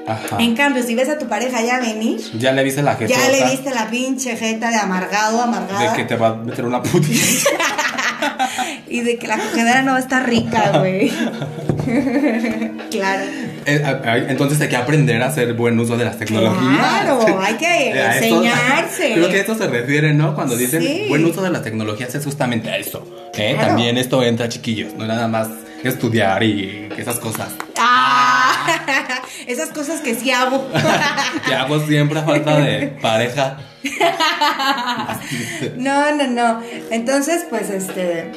Ajá. 0.06 0.38
En 0.40 0.56
cambio, 0.56 0.82
si 0.82 0.94
ves 0.94 1.10
a 1.10 1.18
tu 1.18 1.26
pareja 1.28 1.60
ya 1.60 1.80
venir, 1.80 2.18
Ya 2.38 2.52
le 2.52 2.64
viste 2.64 2.82
la 2.82 2.96
jeta. 2.96 3.12
ya 3.14 3.28
le 3.30 3.50
viste 3.50 3.70
la 3.70 3.90
pinche 3.90 4.34
jeta 4.36 4.70
de 4.70 4.76
amargado, 4.76 5.42
amargada. 5.42 5.90
De 5.90 5.96
que 5.96 6.04
te 6.04 6.16
va 6.16 6.28
a 6.28 6.34
meter 6.34 6.64
una 6.64 6.82
putita. 6.82 7.26
Y 8.88 9.00
de 9.00 9.18
que 9.18 9.26
la 9.26 9.36
cogedera 9.38 9.82
no 9.82 9.92
va 9.92 9.98
a 9.98 10.00
estar 10.00 10.26
rica, 10.28 10.78
güey. 10.78 11.10
claro. 12.90 13.24
Eh, 13.66 14.26
Entonces 14.28 14.60
hay 14.60 14.68
que 14.68 14.76
aprender 14.76 15.22
a 15.22 15.26
hacer 15.26 15.52
buen 15.54 15.78
uso 15.78 15.96
de 15.96 16.04
las 16.04 16.18
tecnologías. 16.18 16.78
Claro, 16.78 17.40
hay 17.40 17.54
que 17.54 17.90
enseñarse. 18.16 19.12
Creo 19.14 19.28
que 19.28 19.36
a 19.36 19.40
esto 19.40 19.54
se 19.54 19.66
refiere, 19.66 20.14
¿no? 20.14 20.34
Cuando 20.34 20.56
dicen 20.56 20.82
Sí. 20.82 21.06
buen 21.08 21.24
uso 21.24 21.42
de 21.42 21.50
las 21.50 21.62
tecnologías 21.62 22.14
es 22.14 22.24
justamente 22.24 22.70
a 22.70 22.78
eso. 22.78 23.06
¿eh? 23.34 23.52
Claro. 23.54 23.68
También 23.68 23.98
esto 23.98 24.22
entra, 24.22 24.48
chiquillos. 24.48 24.94
No 24.94 25.06
nada 25.06 25.28
más 25.28 25.48
estudiar 25.84 26.42
y 26.42 26.88
esas 26.96 27.18
cosas. 27.20 27.48
Esas 29.46 29.70
cosas 29.70 30.00
que 30.00 30.14
sí 30.14 30.30
hago. 30.30 30.68
que 31.46 31.54
hago 31.54 31.80
siempre 31.86 32.20
a 32.20 32.24
falta 32.24 32.58
de 32.60 32.88
pareja. 33.00 33.58
No, 35.76 36.14
no, 36.14 36.26
no. 36.26 36.62
Entonces, 36.90 37.44
pues 37.48 37.70
este. 37.70 38.30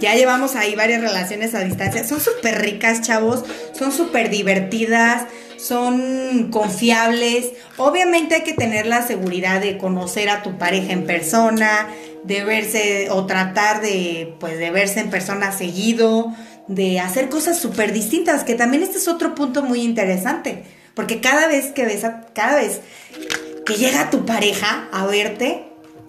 Ya 0.00 0.14
llevamos 0.14 0.54
ahí 0.54 0.74
varias 0.76 1.00
relaciones 1.00 1.54
a 1.54 1.60
distancia. 1.60 2.04
Son 2.04 2.20
súper 2.20 2.60
ricas, 2.60 3.00
chavos. 3.02 3.44
Son 3.72 3.92
súper 3.92 4.30
divertidas. 4.30 5.26
Son 5.56 6.50
confiables. 6.50 7.50
Obviamente 7.76 8.36
hay 8.36 8.42
que 8.42 8.52
tener 8.52 8.86
la 8.86 9.06
seguridad 9.06 9.60
de 9.60 9.78
conocer 9.78 10.28
a 10.28 10.42
tu 10.42 10.58
pareja 10.58 10.92
en 10.92 11.04
persona. 11.04 11.88
De 12.24 12.44
verse 12.44 13.08
o 13.10 13.26
tratar 13.26 13.80
de, 13.80 14.34
pues, 14.38 14.58
de 14.58 14.70
verse 14.70 15.00
en 15.00 15.10
persona 15.10 15.50
seguido. 15.50 16.32
De 16.68 17.00
hacer 17.00 17.28
cosas 17.28 17.58
súper 17.58 17.92
distintas. 17.92 18.44
Que 18.44 18.54
también 18.54 18.82
este 18.82 18.98
es 18.98 19.08
otro 19.08 19.34
punto 19.34 19.62
muy 19.62 19.82
interesante. 19.82 20.64
Porque 20.94 21.20
cada 21.20 21.48
vez 21.48 21.72
que 21.72 21.84
ves 21.84 22.04
a, 22.04 22.26
cada 22.34 22.56
vez 22.56 22.80
que 23.64 23.74
llega 23.74 24.10
tu 24.10 24.24
pareja 24.24 24.88
a 24.92 25.06
verte, 25.06 25.68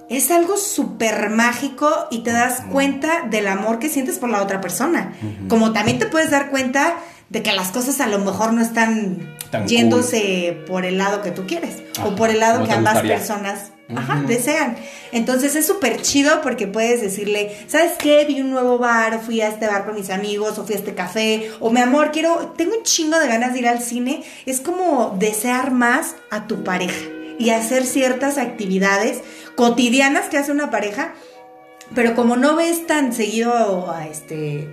es 0.10 0.32
algo 0.32 0.58
súper 0.58 1.30
mágico 1.30 2.08
y 2.10 2.19
te 2.19 2.32
das 2.32 2.62
cuenta 2.72 3.28
del 3.30 3.48
amor 3.48 3.80
que 3.80 3.89
sientes 3.89 4.17
por 4.17 4.30
la 4.30 4.41
otra 4.41 4.60
persona. 4.60 5.13
Como 5.48 5.72
también 5.72 6.00
te 6.00 6.08
puedes 6.08 6.32
dar 6.32 6.50
cuenta 6.50 6.98
de 7.30 7.43
que 7.43 7.54
las 7.54 7.69
cosas 7.69 8.02
a 8.02 8.08
lo 8.08 8.19
mejor 8.19 8.54
no 8.54 8.62
están 8.62 9.36
Tan 9.51 9.67
yéndose 9.67 10.57
por 10.67 10.85
el 10.85 10.97
lado 10.97 11.21
que 11.21 11.31
tú 11.31 11.45
quieres 11.47 11.77
o 12.05 12.15
por 12.15 12.29
el 12.29 12.39
lado 12.39 12.65
que 12.65 12.71
ambas 12.71 12.93
gustaría. 12.95 13.15
personas 13.17 13.71
ajá, 13.95 14.21
desean. 14.27 14.75
Entonces 15.12 15.55
es 15.55 15.65
súper 15.65 16.01
chido 16.01 16.41
porque 16.41 16.67
puedes 16.67 17.01
decirle, 17.01 17.57
¿sabes 17.67 17.93
qué? 17.97 18.25
Vi 18.25 18.41
un 18.41 18.51
nuevo 18.51 18.77
bar, 18.77 19.15
o 19.15 19.19
fui 19.19 19.41
a 19.41 19.47
este 19.47 19.65
bar 19.65 19.85
con 19.85 19.95
mis 19.95 20.12
amigos, 20.12 20.59
o 20.59 20.65
fui 20.65 20.75
a 20.75 20.77
este 20.77 20.93
café, 20.93 21.49
o 21.59 21.71
mi 21.71 21.81
amor, 21.81 22.12
quiero, 22.12 22.53
tengo 22.55 22.75
un 22.77 22.83
chingo 22.83 23.17
de 23.17 23.27
ganas 23.27 23.53
de 23.53 23.59
ir 23.59 23.67
al 23.67 23.81
cine. 23.81 24.23
Es 24.45 24.62
como 24.62 25.15
desear 25.17 25.71
más 25.71 26.15
a 26.29 26.45
tu 26.45 26.63
pareja 26.63 27.09
y 27.39 27.49
hacer 27.49 27.85
ciertas 27.85 28.38
actividades 28.38 29.21
cotidianas 29.55 30.25
que 30.29 30.38
hace 30.38 30.51
una 30.51 30.69
pareja, 30.69 31.13
pero 31.95 32.13
como 32.13 32.35
no 32.38 32.55
ves 32.55 32.85
tan 32.85 33.13
seguido 33.13 33.91
a 33.91 34.05
este, 34.07 34.67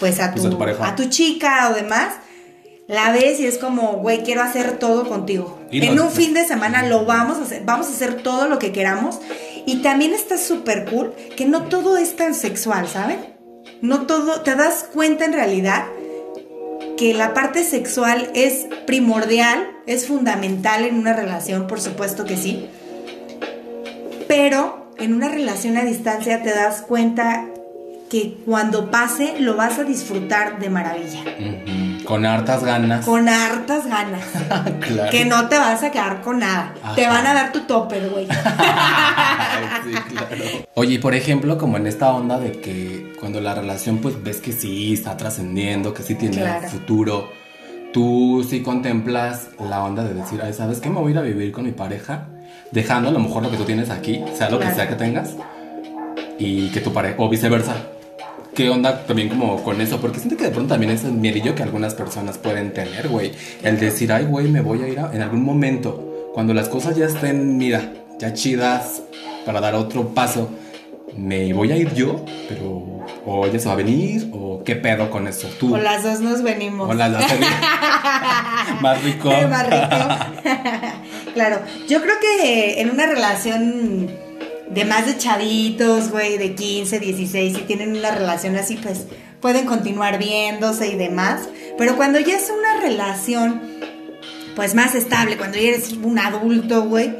pues 0.00 0.18
a 0.18 0.32
Pues 0.32 0.42
tu, 0.42 0.48
a 0.48 0.50
tu 0.50 0.58
pareja. 0.58 0.88
a 0.88 0.96
tu 0.96 1.04
chica 1.04 1.70
o 1.70 1.74
demás, 1.74 2.14
la 2.88 3.10
ves 3.10 3.40
y 3.40 3.46
es 3.46 3.58
como, 3.58 3.94
güey, 3.94 4.22
quiero 4.22 4.42
hacer 4.42 4.78
todo 4.78 5.08
contigo. 5.08 5.58
Y 5.70 5.84
en 5.84 5.98
un 5.98 6.10
fin 6.10 6.34
de 6.34 6.44
semana 6.44 6.84
lo 6.84 7.04
vamos 7.04 7.38
a 7.38 7.42
hacer, 7.42 7.62
vamos 7.64 7.88
a 7.88 7.90
hacer 7.90 8.22
todo 8.22 8.48
lo 8.48 8.58
que 8.58 8.72
queramos. 8.72 9.18
Y 9.66 9.82
también 9.82 10.12
está 10.12 10.38
súper 10.38 10.84
cool 10.84 11.12
que 11.36 11.46
no 11.46 11.64
todo 11.64 11.96
es 11.96 12.14
tan 12.14 12.34
sexual, 12.34 12.86
¿saben? 12.86 13.18
No 13.80 14.06
todo, 14.06 14.42
te 14.42 14.54
das 14.54 14.86
cuenta 14.92 15.24
en 15.24 15.32
realidad 15.32 15.86
que 16.96 17.12
la 17.12 17.34
parte 17.34 17.64
sexual 17.64 18.30
es 18.34 18.66
primordial, 18.86 19.68
es 19.86 20.06
fundamental 20.06 20.84
en 20.84 20.96
una 20.96 21.12
relación, 21.12 21.66
por 21.66 21.80
supuesto 21.80 22.24
que 22.24 22.36
sí. 22.36 22.68
Pero 24.28 24.92
en 24.98 25.12
una 25.12 25.28
relación 25.28 25.76
a 25.76 25.84
distancia 25.84 26.42
te 26.42 26.50
das 26.50 26.82
cuenta 26.82 27.48
que 28.08 28.38
cuando 28.46 28.90
pase 28.90 29.40
lo 29.40 29.56
vas 29.56 29.78
a 29.80 29.84
disfrutar 29.84 30.60
de 30.60 30.70
maravilla. 30.70 31.24
Con 32.06 32.24
hartas 32.24 32.62
ganas. 32.64 33.04
Con 33.04 33.28
hartas 33.28 33.86
ganas. 33.86 34.24
claro. 34.80 35.10
Que 35.10 35.24
no 35.24 35.48
te 35.48 35.58
vas 35.58 35.82
a 35.82 35.90
quedar 35.90 36.20
con 36.22 36.38
nada. 36.38 36.72
Te 36.94 37.06
van 37.06 37.26
a 37.26 37.34
dar 37.34 37.52
tu 37.52 37.60
topper, 37.60 38.08
güey. 38.08 38.26
Sí, 39.84 39.92
claro. 40.14 40.44
Oye, 40.74 40.94
y 40.94 40.98
por 40.98 41.14
ejemplo, 41.14 41.56
como 41.58 41.76
en 41.76 41.86
esta 41.86 42.10
onda 42.12 42.38
de 42.38 42.52
que 42.60 43.12
cuando 43.20 43.40
la 43.40 43.54
relación 43.54 43.98
pues 43.98 44.22
ves 44.22 44.40
que 44.40 44.52
sí 44.52 44.92
está 44.94 45.16
trascendiendo, 45.16 45.94
que 45.94 46.02
sí 46.02 46.14
tiene 46.14 46.36
Claro. 46.38 46.68
futuro, 46.68 47.30
tú 47.92 48.44
sí 48.48 48.62
contemplas 48.62 49.48
la 49.60 49.82
onda 49.84 50.02
de 50.04 50.14
decir, 50.14 50.40
ay, 50.44 50.52
¿sabes 50.52 50.80
qué? 50.80 50.90
Me 50.90 51.00
voy 51.00 51.08
a 51.08 51.10
ir 51.12 51.18
a 51.18 51.22
vivir 51.22 51.52
con 51.52 51.64
mi 51.64 51.72
pareja, 51.72 52.26
dejando 52.72 53.08
a 53.08 53.12
lo 53.12 53.18
mejor 53.20 53.42
lo 53.42 53.50
que 53.50 53.56
tú 53.56 53.64
tienes 53.64 53.90
aquí, 53.90 54.22
sea 54.36 54.50
lo 54.50 54.58
que 54.58 54.70
sea 54.74 54.88
que 54.88 54.96
tengas, 54.96 55.30
y 56.38 56.68
que 56.70 56.80
tu 56.80 56.92
pareja, 56.92 57.14
o 57.18 57.28
viceversa. 57.28 57.74
¿Qué 58.56 58.70
onda 58.70 59.04
también 59.06 59.28
como 59.28 59.62
con 59.62 59.80
eso? 59.82 60.00
Porque 60.00 60.18
siento 60.18 60.36
que 60.38 60.44
de 60.44 60.50
pronto 60.50 60.70
también 60.72 60.90
es 60.90 61.04
el 61.04 61.12
miedillo 61.12 61.54
que 61.54 61.62
algunas 61.62 61.94
personas 61.94 62.38
pueden 62.38 62.72
tener, 62.72 63.08
güey. 63.08 63.32
El 63.62 63.78
decir, 63.78 64.10
ay, 64.12 64.24
güey, 64.24 64.48
me 64.48 64.62
voy 64.62 64.82
a 64.82 64.88
ir 64.88 64.98
a- 64.98 65.10
en 65.12 65.20
algún 65.20 65.44
momento, 65.44 66.30
cuando 66.32 66.54
las 66.54 66.68
cosas 66.70 66.96
ya 66.96 67.04
estén, 67.04 67.58
mira, 67.58 67.92
ya 68.18 68.32
chidas, 68.32 69.02
para 69.44 69.60
dar 69.60 69.74
otro 69.74 70.08
paso, 70.14 70.48
me 71.18 71.52
voy 71.52 71.70
a 71.72 71.76
ir 71.76 71.92
yo, 71.94 72.24
pero 72.48 73.04
o 73.26 73.44
ella 73.46 73.58
se 73.58 73.66
va 73.66 73.74
a 73.74 73.76
venir, 73.76 74.30
o 74.32 74.62
qué 74.64 74.74
pedo 74.76 75.10
con 75.10 75.28
eso, 75.28 75.48
tú. 75.60 75.74
O 75.74 75.78
las 75.78 76.02
dos 76.02 76.20
nos 76.20 76.42
venimos. 76.42 76.88
O 76.88 76.94
las 76.94 77.12
dos. 77.12 77.22
Más 78.80 79.02
rico. 79.04 79.28
Más 79.50 79.66
rico. 79.66 80.54
claro, 81.34 81.60
yo 81.88 82.00
creo 82.00 82.14
que 82.20 82.80
en 82.80 82.90
una 82.90 83.06
relación 83.06 84.10
de 84.70 84.84
más 84.84 85.06
de 85.06 85.16
chavitos, 85.16 86.10
güey, 86.10 86.38
de 86.38 86.54
15, 86.54 86.98
16, 86.98 87.56
si 87.56 87.62
tienen 87.62 87.96
una 87.96 88.10
relación 88.10 88.56
así, 88.56 88.76
pues 88.76 89.06
pueden 89.40 89.66
continuar 89.66 90.18
viéndose 90.18 90.88
y 90.88 90.96
demás. 90.96 91.48
Pero 91.78 91.96
cuando 91.96 92.18
ya 92.18 92.36
es 92.36 92.50
una 92.50 92.80
relación, 92.80 93.60
pues 94.54 94.74
más 94.74 94.94
estable, 94.94 95.36
cuando 95.36 95.58
ya 95.58 95.68
eres 95.68 95.92
un 95.92 96.18
adulto, 96.18 96.84
güey, 96.84 97.14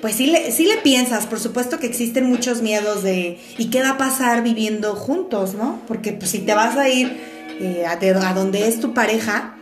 pues 0.00 0.16
sí 0.16 0.26
le, 0.26 0.50
sí 0.50 0.64
le 0.64 0.78
piensas, 0.78 1.26
por 1.26 1.40
supuesto 1.40 1.78
que 1.78 1.86
existen 1.86 2.24
muchos 2.24 2.62
miedos 2.62 3.02
de, 3.02 3.38
¿y 3.58 3.66
qué 3.70 3.82
va 3.82 3.90
a 3.90 3.98
pasar 3.98 4.42
viviendo 4.42 4.94
juntos, 4.96 5.54
no? 5.54 5.80
Porque 5.86 6.12
pues 6.12 6.30
si 6.30 6.38
te 6.38 6.54
vas 6.54 6.76
a 6.76 6.88
ir 6.88 7.20
eh, 7.60 7.84
a, 7.86 7.92
a 7.92 8.34
donde 8.34 8.66
es 8.66 8.80
tu 8.80 8.94
pareja, 8.94 9.59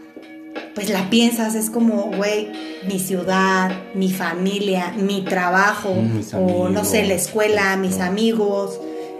pues 0.79 0.91
la 0.91 1.11
piensas, 1.11 1.57
es 1.57 1.71
como, 1.71 2.13
güey, 2.17 2.53
mi 2.87 3.01
ciudad, 3.01 3.73
mi 3.95 4.13
familia, 4.13 4.95
mi 4.97 5.23
trabajo, 5.23 5.93
Mis 5.93 6.33
o 6.35 6.69
no 6.69 6.85
sé, 6.85 7.05
la 7.05 7.15
escuela, 7.15 7.77
mis 7.77 7.97
No. 7.99 8.05
amigos. 8.05 8.79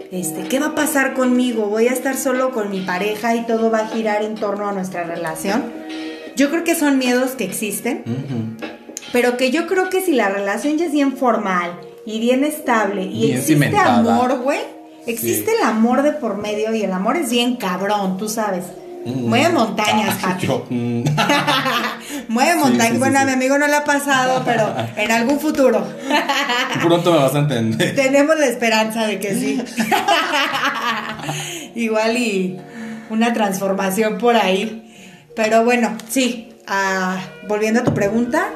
Este, 0.09 0.43
¿qué 0.43 0.57
va 0.59 0.67
a 0.67 0.75
pasar 0.75 1.13
conmigo? 1.15 1.65
¿Voy 1.65 1.89
a 1.89 1.91
estar 1.91 2.15
solo 2.15 2.51
con 2.51 2.71
mi 2.71 2.79
pareja 2.79 3.35
y 3.35 3.45
todo 3.45 3.69
va 3.69 3.79
a 3.79 3.87
girar 3.89 4.23
en 4.23 4.35
torno 4.35 4.69
a 4.69 4.71
nuestra 4.71 5.03
relación? 5.03 5.65
Yo 6.37 6.49
creo 6.49 6.63
que 6.63 6.75
son 6.75 6.97
miedos 6.97 7.31
que 7.31 7.43
existen, 7.43 8.03
pero 9.11 9.35
que 9.35 9.51
yo 9.51 9.67
creo 9.67 9.89
que 9.89 9.99
si 9.99 10.13
la 10.13 10.29
relación 10.29 10.77
ya 10.77 10.85
es 10.85 10.93
bien 10.93 11.17
formal 11.17 11.77
y 12.05 12.21
bien 12.21 12.45
estable 12.45 13.03
y 13.03 13.07
Bien 13.25 13.37
existe 13.37 13.53
cimentada. 13.55 13.97
amor, 13.99 14.39
güey, 14.39 14.59
existe 15.07 15.51
Sí. 15.51 15.57
el 15.59 15.67
amor 15.67 16.03
de 16.03 16.13
por 16.13 16.37
medio 16.37 16.73
y 16.73 16.83
el 16.83 16.93
amor 16.93 17.17
es 17.17 17.29
bien 17.29 17.57
cabrón, 17.57 18.17
tú 18.17 18.29
sabes. 18.29 18.63
Mm. 19.05 19.27
Mueve 19.29 19.49
montañas, 19.49 20.17
yo, 20.41 20.65
mm. 20.69 21.03
Mueve 22.27 22.55
montañas. 22.55 22.87
sí, 22.87 22.93
sí, 22.93 22.99
bueno, 22.99 23.19
a 23.19 23.25
mi 23.25 23.31
amigo 23.31 23.57
no 23.57 23.67
le 23.67 23.75
ha 23.75 23.83
pasado, 23.83 24.43
pero 24.45 24.73
en 24.95 25.11
algún 25.11 25.39
futuro 25.39 25.85
Pronto 26.83 27.13
me 27.13 27.17
vas 27.19 27.33
a 27.35 27.39
entender. 27.39 27.95
tenemos 27.95 28.37
la 28.37 28.45
esperanza 28.45 29.07
de 29.07 29.19
que 29.19 29.35
sí. 29.35 29.63
Igual 31.75 32.17
y 32.17 32.59
una 33.09 33.33
transformación 33.33 34.17
por 34.17 34.35
ahí. 34.35 34.85
Pero 35.35 35.63
bueno, 35.63 35.95
sí, 36.09 36.49
ah, 36.67 37.17
volviendo 37.47 37.81
a 37.81 37.83
tu 37.83 37.93
pregunta, 37.93 38.49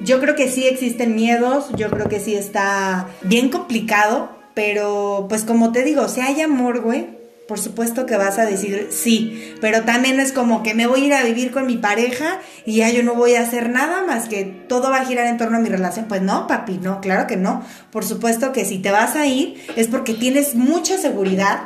yo 0.00 0.20
creo 0.20 0.34
que 0.34 0.48
sí 0.50 0.66
existen 0.66 1.14
miedos, 1.14 1.66
yo 1.76 1.90
creo 1.90 2.08
que 2.08 2.20
sí 2.20 2.34
está 2.34 3.06
bien 3.22 3.48
complicado, 3.48 4.30
pero 4.54 5.26
pues 5.28 5.44
como 5.44 5.72
te 5.72 5.82
digo, 5.82 6.08
si 6.08 6.20
hay 6.20 6.40
amor, 6.40 6.80
güey, 6.80 7.08
por 7.46 7.58
supuesto 7.58 8.06
que 8.06 8.16
vas 8.16 8.38
a 8.38 8.46
decir 8.46 8.88
sí, 8.90 9.54
pero 9.60 9.82
también 9.82 10.18
es 10.18 10.32
como 10.32 10.62
que 10.62 10.74
me 10.74 10.86
voy 10.86 11.02
a 11.02 11.06
ir 11.06 11.14
a 11.14 11.22
vivir 11.22 11.50
con 11.50 11.66
mi 11.66 11.76
pareja 11.76 12.40
y 12.64 12.76
ya 12.76 12.90
yo 12.90 13.02
no 13.02 13.14
voy 13.14 13.34
a 13.34 13.42
hacer 13.42 13.68
nada 13.68 14.02
más 14.04 14.28
que 14.28 14.44
todo 14.44 14.90
va 14.90 14.98
a 14.98 15.04
girar 15.04 15.26
en 15.26 15.36
torno 15.36 15.58
a 15.58 15.60
mi 15.60 15.68
relación. 15.68 16.06
Pues 16.08 16.22
no, 16.22 16.46
papi, 16.46 16.78
no, 16.78 17.00
claro 17.00 17.26
que 17.26 17.36
no. 17.36 17.62
Por 17.90 18.04
supuesto 18.04 18.52
que 18.52 18.64
si 18.64 18.78
te 18.78 18.90
vas 18.90 19.14
a 19.14 19.26
ir 19.26 19.62
es 19.76 19.88
porque 19.88 20.14
tienes 20.14 20.54
mucha 20.54 20.96
seguridad 20.96 21.64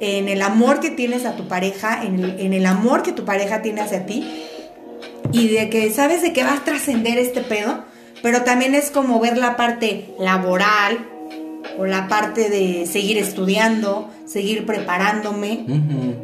en 0.00 0.28
el 0.28 0.40
amor 0.40 0.80
que 0.80 0.90
tienes 0.90 1.26
a 1.26 1.36
tu 1.36 1.46
pareja, 1.46 2.02
en 2.04 2.24
el, 2.24 2.40
en 2.40 2.54
el 2.54 2.64
amor 2.64 3.02
que 3.02 3.12
tu 3.12 3.24
pareja 3.24 3.60
tiene 3.60 3.82
hacia 3.82 4.06
ti 4.06 4.46
y 5.32 5.48
de 5.48 5.68
que 5.68 5.90
sabes 5.92 6.22
de 6.22 6.32
que 6.32 6.44
va 6.44 6.54
a 6.54 6.64
trascender 6.64 7.18
este 7.18 7.42
pedo, 7.42 7.84
pero 8.22 8.42
también 8.42 8.74
es 8.74 8.90
como 8.90 9.20
ver 9.20 9.36
la 9.36 9.56
parte 9.56 10.14
laboral 10.18 11.17
o 11.78 11.86
la 11.86 12.08
parte 12.08 12.48
de 12.48 12.86
seguir 12.86 13.18
estudiando, 13.18 14.10
seguir 14.26 14.66
preparándome, 14.66 15.64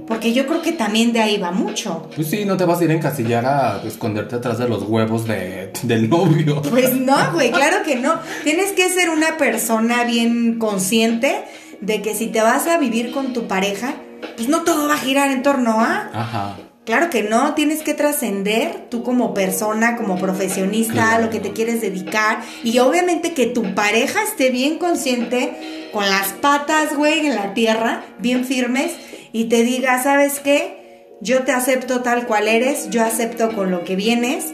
porque 0.06 0.32
yo 0.32 0.46
creo 0.46 0.62
que 0.62 0.72
también 0.72 1.12
de 1.12 1.20
ahí 1.20 1.38
va 1.38 1.50
mucho. 1.50 2.08
Pues 2.14 2.28
sí, 2.28 2.44
no 2.44 2.56
te 2.56 2.64
vas 2.64 2.80
a 2.80 2.84
ir 2.84 2.90
a 2.90 2.94
encasillar 2.94 3.46
a 3.46 3.82
esconderte 3.84 4.36
atrás 4.36 4.58
de 4.58 4.68
los 4.68 4.82
huevos 4.82 5.26
de, 5.26 5.72
del 5.82 6.08
novio. 6.08 6.62
Pues 6.74 6.94
no, 6.94 7.16
güey, 7.32 7.52
claro 7.52 7.78
que 7.84 7.96
no. 7.96 8.14
Tienes 8.42 8.72
que 8.72 8.88
ser 8.88 9.10
una 9.10 9.36
persona 9.36 10.04
bien 10.04 10.58
consciente 10.58 11.44
de 11.80 12.02
que 12.02 12.14
si 12.14 12.26
te 12.26 12.42
vas 12.42 12.66
a 12.66 12.78
vivir 12.78 13.12
con 13.12 13.32
tu 13.32 13.46
pareja, 13.46 13.94
pues 14.36 14.48
no 14.48 14.62
todo 14.62 14.88
va 14.88 14.94
a 14.94 14.98
girar 14.98 15.30
en 15.30 15.42
torno 15.42 15.80
a... 15.80 16.10
Ajá. 16.12 16.56
Claro 16.84 17.08
que 17.08 17.22
no, 17.22 17.54
tienes 17.54 17.82
que 17.82 17.94
trascender 17.94 18.88
tú 18.90 19.02
como 19.02 19.32
persona, 19.32 19.96
como 19.96 20.18
profesionista, 20.18 20.92
Claro. 20.92 21.24
lo 21.24 21.30
que 21.30 21.40
te 21.40 21.52
quieres 21.52 21.80
dedicar. 21.80 22.42
Y 22.62 22.78
obviamente 22.78 23.32
que 23.32 23.46
tu 23.46 23.74
pareja 23.74 24.22
esté 24.22 24.50
bien 24.50 24.78
consciente, 24.78 25.88
con 25.92 26.08
las 26.08 26.32
patas, 26.34 26.94
güey, 26.94 27.26
en 27.26 27.36
la 27.36 27.54
tierra, 27.54 28.04
bien 28.18 28.44
firmes, 28.44 28.92
y 29.32 29.44
te 29.44 29.62
diga, 29.62 30.02
¿sabes 30.02 30.40
qué? 30.40 31.06
Yo 31.22 31.44
te 31.44 31.52
acepto 31.52 32.02
tal 32.02 32.26
cual 32.26 32.48
eres, 32.48 32.90
yo 32.90 33.02
acepto 33.02 33.54
con 33.54 33.70
lo 33.70 33.84
que 33.84 33.96
vienes, 33.96 34.52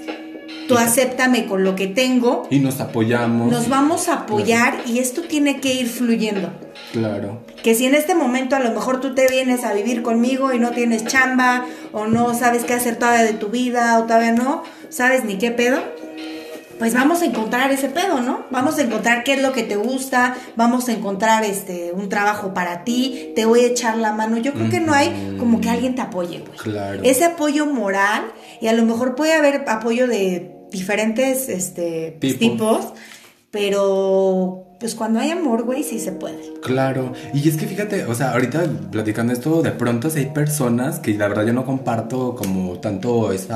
tú 0.71 0.79
acéptame 0.79 1.47
con 1.47 1.65
lo 1.65 1.75
que 1.77 1.87
tengo, 1.87 2.47
Y 2.51 2.61
nos 2.61 2.81
apoyamos. 2.81 3.51
nos 3.51 3.69
vamos 3.69 4.09
a 4.09 4.15
apoyar 4.15 4.79
y 4.87 4.99
esto 4.99 5.23
tiene 5.23 5.61
que 5.61 5.75
ir 5.75 5.89
fluyendo. 5.89 6.51
Claro. 6.93 7.43
Que 7.63 7.75
si 7.75 7.87
en 7.87 7.95
este 7.95 8.15
momento 8.15 8.57
a 8.57 8.61
lo 8.61 8.71
mejor 8.71 9.01
tú 9.01 9.15
te 9.15 9.27
vienes 9.29 9.65
a 9.65 9.73
vivir 9.73 10.03
conmigo 10.03 10.53
y 10.53 10.59
no 10.59 10.71
tienes 10.71 11.05
chamba 11.05 11.67
o 11.93 12.07
no 12.07 12.35
sabes 12.35 12.65
qué 12.65 12.75
hacer 12.75 12.97
todavía 12.97 13.25
de 13.25 13.35
tu 13.35 13.49
vida 13.49 13.99
o 13.99 14.05
todavía 14.05 14.33
no 14.33 14.63
sabes 14.89 15.25
ni 15.25 15.39
qué 15.39 15.51
pedo, 15.51 15.79
pues 16.79 16.95
vamos 16.95 17.21
a 17.21 17.27
encontrar 17.27 17.71
ese 17.73 17.91
pedo, 17.91 18.21
¿no? 18.23 18.45
Vamos 18.51 18.79
a 18.79 18.83
encontrar 18.83 19.23
qué 19.23 19.35
es 19.35 19.43
lo 19.43 19.53
que 19.53 19.63
te 19.65 19.77
gusta, 19.77 20.35
vamos 20.57 20.89
a 20.89 20.93
encontrar 20.93 21.45
este 21.45 21.93
un 21.93 22.09
trabajo 22.09 22.55
para 22.55 22.85
ti, 22.85 23.33
te 23.37 23.45
voy 23.45 23.61
a 23.61 23.67
echar 23.67 23.99
la 23.99 24.13
mano. 24.13 24.39
Yo 24.39 24.55
creo 24.55 24.71
que 24.71 24.81
no 24.81 24.95
hay 24.95 25.37
como 25.39 25.61
que 25.61 25.69
alguien 25.69 25.95
te 25.95 26.01
apoye, 26.01 26.39
güey. 26.39 26.59
Claro. 26.59 27.01
Ese 27.05 27.27
apoyo 27.27 27.67
moral 27.67 28.23
y 28.63 28.69
a 28.69 28.73
lo 28.73 28.85
mejor 28.85 29.15
puede 29.15 29.35
haber 29.35 29.65
apoyo 29.69 30.07
de 30.07 30.57
diferentes 30.71 31.49
este 31.49 32.17
pues, 32.21 32.39
Tipos. 32.39 32.81
tipos, 32.81 32.93
pero 33.51 34.67
pues 34.81 34.95
cuando 34.95 35.21
hay 35.21 35.31
amor, 35.31 35.65
güey, 35.65 35.83
sí 35.83 35.99
se 35.99 36.13
puede. 36.13 36.55
Claro, 36.63 37.13
y 37.35 37.47
es 37.47 37.57
que 37.59 37.67
fíjate, 37.67 38.07
o 38.07 38.15
sea, 38.15 38.33
ahorita 38.33 38.65
platicando 38.91 39.33
esto, 39.35 39.61
de 39.61 39.73
pronto 39.73 40.09
si 40.09 40.21
hay 40.21 40.27
personas 40.27 40.99
que 40.99 41.13
la 41.15 41.29
verdad 41.29 41.47
yo 41.47 41.53
no 41.53 41.67
comparto 41.67 42.35
como 42.35 42.81
tanto 42.81 43.31
ese 43.31 43.53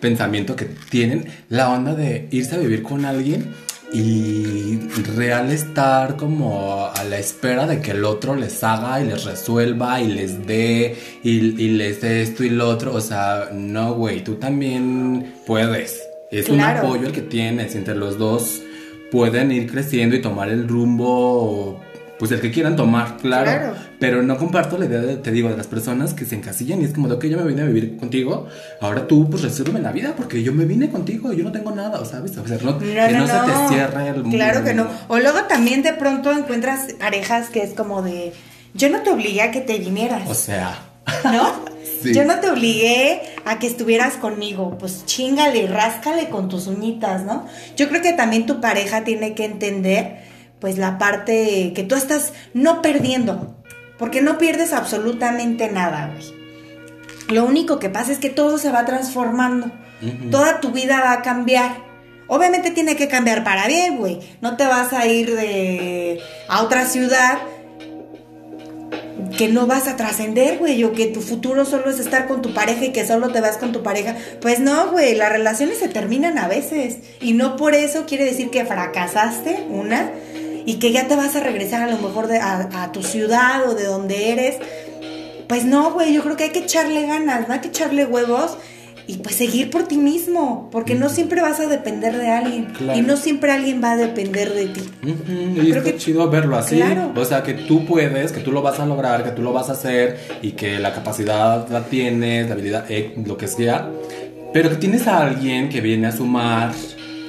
pensamiento 0.00 0.54
que 0.54 0.66
tienen, 0.66 1.26
la 1.48 1.70
onda 1.70 1.94
de 1.94 2.28
irse 2.30 2.54
a 2.54 2.58
vivir 2.58 2.84
con 2.84 3.04
alguien 3.04 3.52
y 3.92 4.76
real 5.16 5.50
estar 5.50 6.16
como 6.16 6.86
a 6.86 7.02
la 7.02 7.18
espera 7.18 7.66
de 7.66 7.80
que 7.80 7.90
el 7.90 8.04
otro 8.04 8.36
les 8.36 8.62
haga 8.62 9.00
y 9.00 9.06
les 9.08 9.24
resuelva 9.24 10.00
y 10.00 10.06
les 10.06 10.46
dé 10.46 10.96
y, 11.24 11.30
y 11.30 11.70
les 11.70 12.00
dé 12.00 12.22
esto 12.22 12.44
y 12.44 12.50
lo 12.50 12.68
otro, 12.68 12.94
o 12.94 13.00
sea, 13.00 13.50
no, 13.52 13.94
güey, 13.94 14.22
tú 14.22 14.36
también 14.36 15.34
puedes. 15.46 16.09
Es 16.30 16.46
Claro. 16.46 16.80
un 16.80 16.86
apoyo 16.86 17.06
el 17.08 17.12
que 17.12 17.22
tienes 17.22 17.74
entre 17.74 17.94
los 17.94 18.18
dos 18.18 18.62
pueden 19.10 19.50
ir 19.52 19.70
creciendo 19.70 20.14
y 20.14 20.20
tomar 20.22 20.48
el 20.48 20.68
rumbo, 20.68 21.80
pues 22.18 22.30
el 22.30 22.40
que 22.40 22.50
quieran 22.52 22.76
tomar, 22.76 23.16
claro. 23.16 23.44
Claro. 23.44 23.74
Pero 23.98 24.22
no 24.22 24.36
comparto 24.38 24.78
la 24.78 24.84
idea, 24.86 25.00
de, 25.00 25.16
te 25.16 25.32
digo, 25.32 25.48
de 25.48 25.56
las 25.56 25.66
personas 25.66 26.14
que 26.14 26.24
se 26.24 26.36
encasillan 26.36 26.80
y 26.80 26.84
es 26.84 26.92
como 26.94 27.08
de, 27.08 27.14
ok, 27.14 27.24
yo 27.24 27.38
me 27.38 27.44
vine 27.44 27.62
a 27.62 27.64
vivir 27.64 27.96
contigo, 27.96 28.46
ahora 28.80 29.06
tú, 29.08 29.28
pues 29.28 29.42
resérvame 29.42 29.80
la 29.80 29.90
vida 29.92 30.14
porque 30.16 30.42
yo 30.42 30.52
me 30.52 30.64
vine 30.64 30.88
contigo, 30.90 31.32
yo 31.32 31.42
no 31.42 31.50
tengo 31.50 31.72
nada, 31.72 32.04
¿sabes? 32.04 32.36
O 32.38 32.46
sea, 32.46 32.58
no, 32.62 32.72
No, 32.72 32.78
que 32.78 32.94
no, 32.94 33.18
no, 33.18 33.26
se 33.26 33.32
te 33.32 33.68
cierre 33.74 34.08
el 34.10 34.22
mundo. 34.22 34.36
Claro 34.36 34.64
que 34.64 34.74
no. 34.74 34.86
O 35.08 35.18
luego 35.18 35.42
también 35.48 35.82
de 35.82 35.92
pronto 35.94 36.30
encuentras 36.30 36.92
parejas 36.98 37.48
que 37.48 37.62
es 37.64 37.72
como 37.72 38.02
de, 38.02 38.32
yo 38.74 38.88
no 38.90 39.00
te 39.00 39.10
obligué 39.10 39.42
a 39.42 39.50
que 39.50 39.60
te 39.62 39.78
vinieras, 39.78 40.28
O 40.28 40.34
sea, 40.34 40.78
¿no? 41.24 41.68
Sí. 42.02 42.14
Yo 42.14 42.24
no 42.24 42.40
te 42.40 42.50
obligué 42.50 43.22
a 43.44 43.58
que 43.58 43.66
estuvieras 43.66 44.14
conmigo, 44.14 44.76
pues 44.78 45.04
chingale, 45.06 45.66
ráscale 45.66 46.28
con 46.28 46.48
tus 46.48 46.66
uñitas, 46.66 47.24
¿no? 47.24 47.46
Yo 47.76 47.88
creo 47.88 48.00
que 48.00 48.12
también 48.12 48.46
tu 48.46 48.60
pareja 48.60 49.04
tiene 49.04 49.34
que 49.34 49.44
entender, 49.44 50.22
pues 50.60 50.78
la 50.78 50.98
parte 50.98 51.72
que 51.74 51.82
tú 51.82 51.94
estás 51.94 52.32
no 52.54 52.82
perdiendo, 52.82 53.56
porque 53.98 54.22
no 54.22 54.38
pierdes 54.38 54.72
absolutamente 54.72 55.70
nada, 55.70 56.10
güey. 56.14 56.40
Lo 57.28 57.44
único 57.44 57.78
que 57.78 57.90
pasa 57.90 58.12
es 58.12 58.18
que 58.18 58.30
todo 58.30 58.58
se 58.58 58.70
va 58.70 58.84
transformando. 58.84 59.70
Toda 60.30 60.60
tu 60.60 60.72
vida 60.72 61.00
va 61.00 61.12
a 61.12 61.22
cambiar. 61.22 61.76
Obviamente 62.26 62.70
tiene 62.70 62.96
que 62.96 63.08
cambiar 63.08 63.44
para 63.44 63.66
bien, 63.66 63.98
güey. 63.98 64.18
No 64.40 64.56
te 64.56 64.66
vas 64.66 64.92
a 64.92 65.06
ir 65.06 65.34
de 65.36 66.20
a 66.48 66.62
otra 66.62 66.86
ciudad 66.86 67.38
que 69.36 69.48
no 69.48 69.66
vas 69.66 69.86
a 69.88 69.96
trascender, 69.96 70.58
güey, 70.58 70.82
o 70.84 70.92
que 70.92 71.06
tu 71.06 71.20
futuro 71.20 71.64
solo 71.64 71.90
es 71.90 71.98
estar 71.98 72.26
con 72.26 72.42
tu 72.42 72.52
pareja 72.54 72.84
y 72.86 72.92
que 72.92 73.06
solo 73.06 73.28
te 73.30 73.40
vas 73.40 73.56
con 73.58 73.72
tu 73.72 73.82
pareja. 73.82 74.16
Pues 74.40 74.60
no, 74.60 74.90
güey, 74.90 75.14
las 75.14 75.30
relaciones 75.30 75.78
se 75.78 75.88
terminan 75.88 76.38
a 76.38 76.48
veces 76.48 76.98
y 77.20 77.32
no 77.32 77.56
por 77.56 77.74
eso 77.74 78.06
quiere 78.06 78.24
decir 78.24 78.50
que 78.50 78.64
fracasaste, 78.64 79.66
una, 79.70 80.10
y 80.66 80.78
que 80.78 80.92
ya 80.92 81.08
te 81.08 81.16
vas 81.16 81.36
a 81.36 81.40
regresar 81.40 81.82
a 81.82 81.86
lo 81.92 81.98
mejor 81.98 82.26
de- 82.26 82.38
a, 82.38 82.68
a 82.82 82.92
tu 82.92 83.02
ciudad 83.02 83.68
o 83.68 83.74
de 83.74 83.84
donde 83.84 84.30
eres. 84.32 84.56
Pues 85.48 85.64
no, 85.64 85.92
güey, 85.92 86.12
yo 86.12 86.22
creo 86.22 86.36
que 86.36 86.44
hay 86.44 86.50
que 86.50 86.60
echarle 86.60 87.06
ganas, 87.06 87.48
no 87.48 87.54
hay 87.54 87.60
que 87.60 87.68
echarle 87.68 88.04
huevos 88.06 88.56
y 89.10 89.16
pues 89.18 89.34
seguir 89.34 89.70
por 89.70 89.88
ti 89.88 89.96
mismo, 89.96 90.68
porque 90.70 90.94
no 90.94 91.08
siempre 91.08 91.40
vas 91.42 91.58
a 91.58 91.66
depender 91.66 92.16
de 92.16 92.28
alguien 92.28 92.66
Claro. 92.66 92.98
y 92.98 93.02
no 93.02 93.16
siempre 93.16 93.50
alguien 93.50 93.82
va 93.82 93.92
a 93.92 93.96
depender 93.96 94.52
de 94.54 94.66
ti. 94.66 94.80
Y 95.04 95.70
Creo 95.70 95.82
que- 95.82 95.96
chido 95.96 96.30
verlo 96.30 96.56
así. 96.56 96.76
Claro. 96.76 97.12
O 97.16 97.24
sea, 97.24 97.42
que 97.42 97.54
tú 97.54 97.84
puedes, 97.86 98.30
que 98.30 98.40
tú 98.40 98.52
lo 98.52 98.62
vas 98.62 98.78
a 98.78 98.86
lograr, 98.86 99.24
que 99.24 99.30
tú 99.30 99.42
lo 99.42 99.52
vas 99.52 99.68
a 99.68 99.72
hacer 99.72 100.18
y 100.42 100.52
que 100.52 100.78
la 100.78 100.92
capacidad 100.94 101.68
la 101.68 101.82
tienes, 101.86 102.46
la 102.46 102.52
habilidad, 102.54 102.84
eh, 102.88 103.14
lo 103.26 103.36
que 103.36 103.48
sea. 103.48 103.90
Pero 104.52 104.70
que 104.70 104.76
tienes 104.76 105.06
a 105.08 105.18
alguien 105.26 105.68
que 105.68 105.80
viene 105.80 106.06
a 106.06 106.12
sumar 106.12 106.72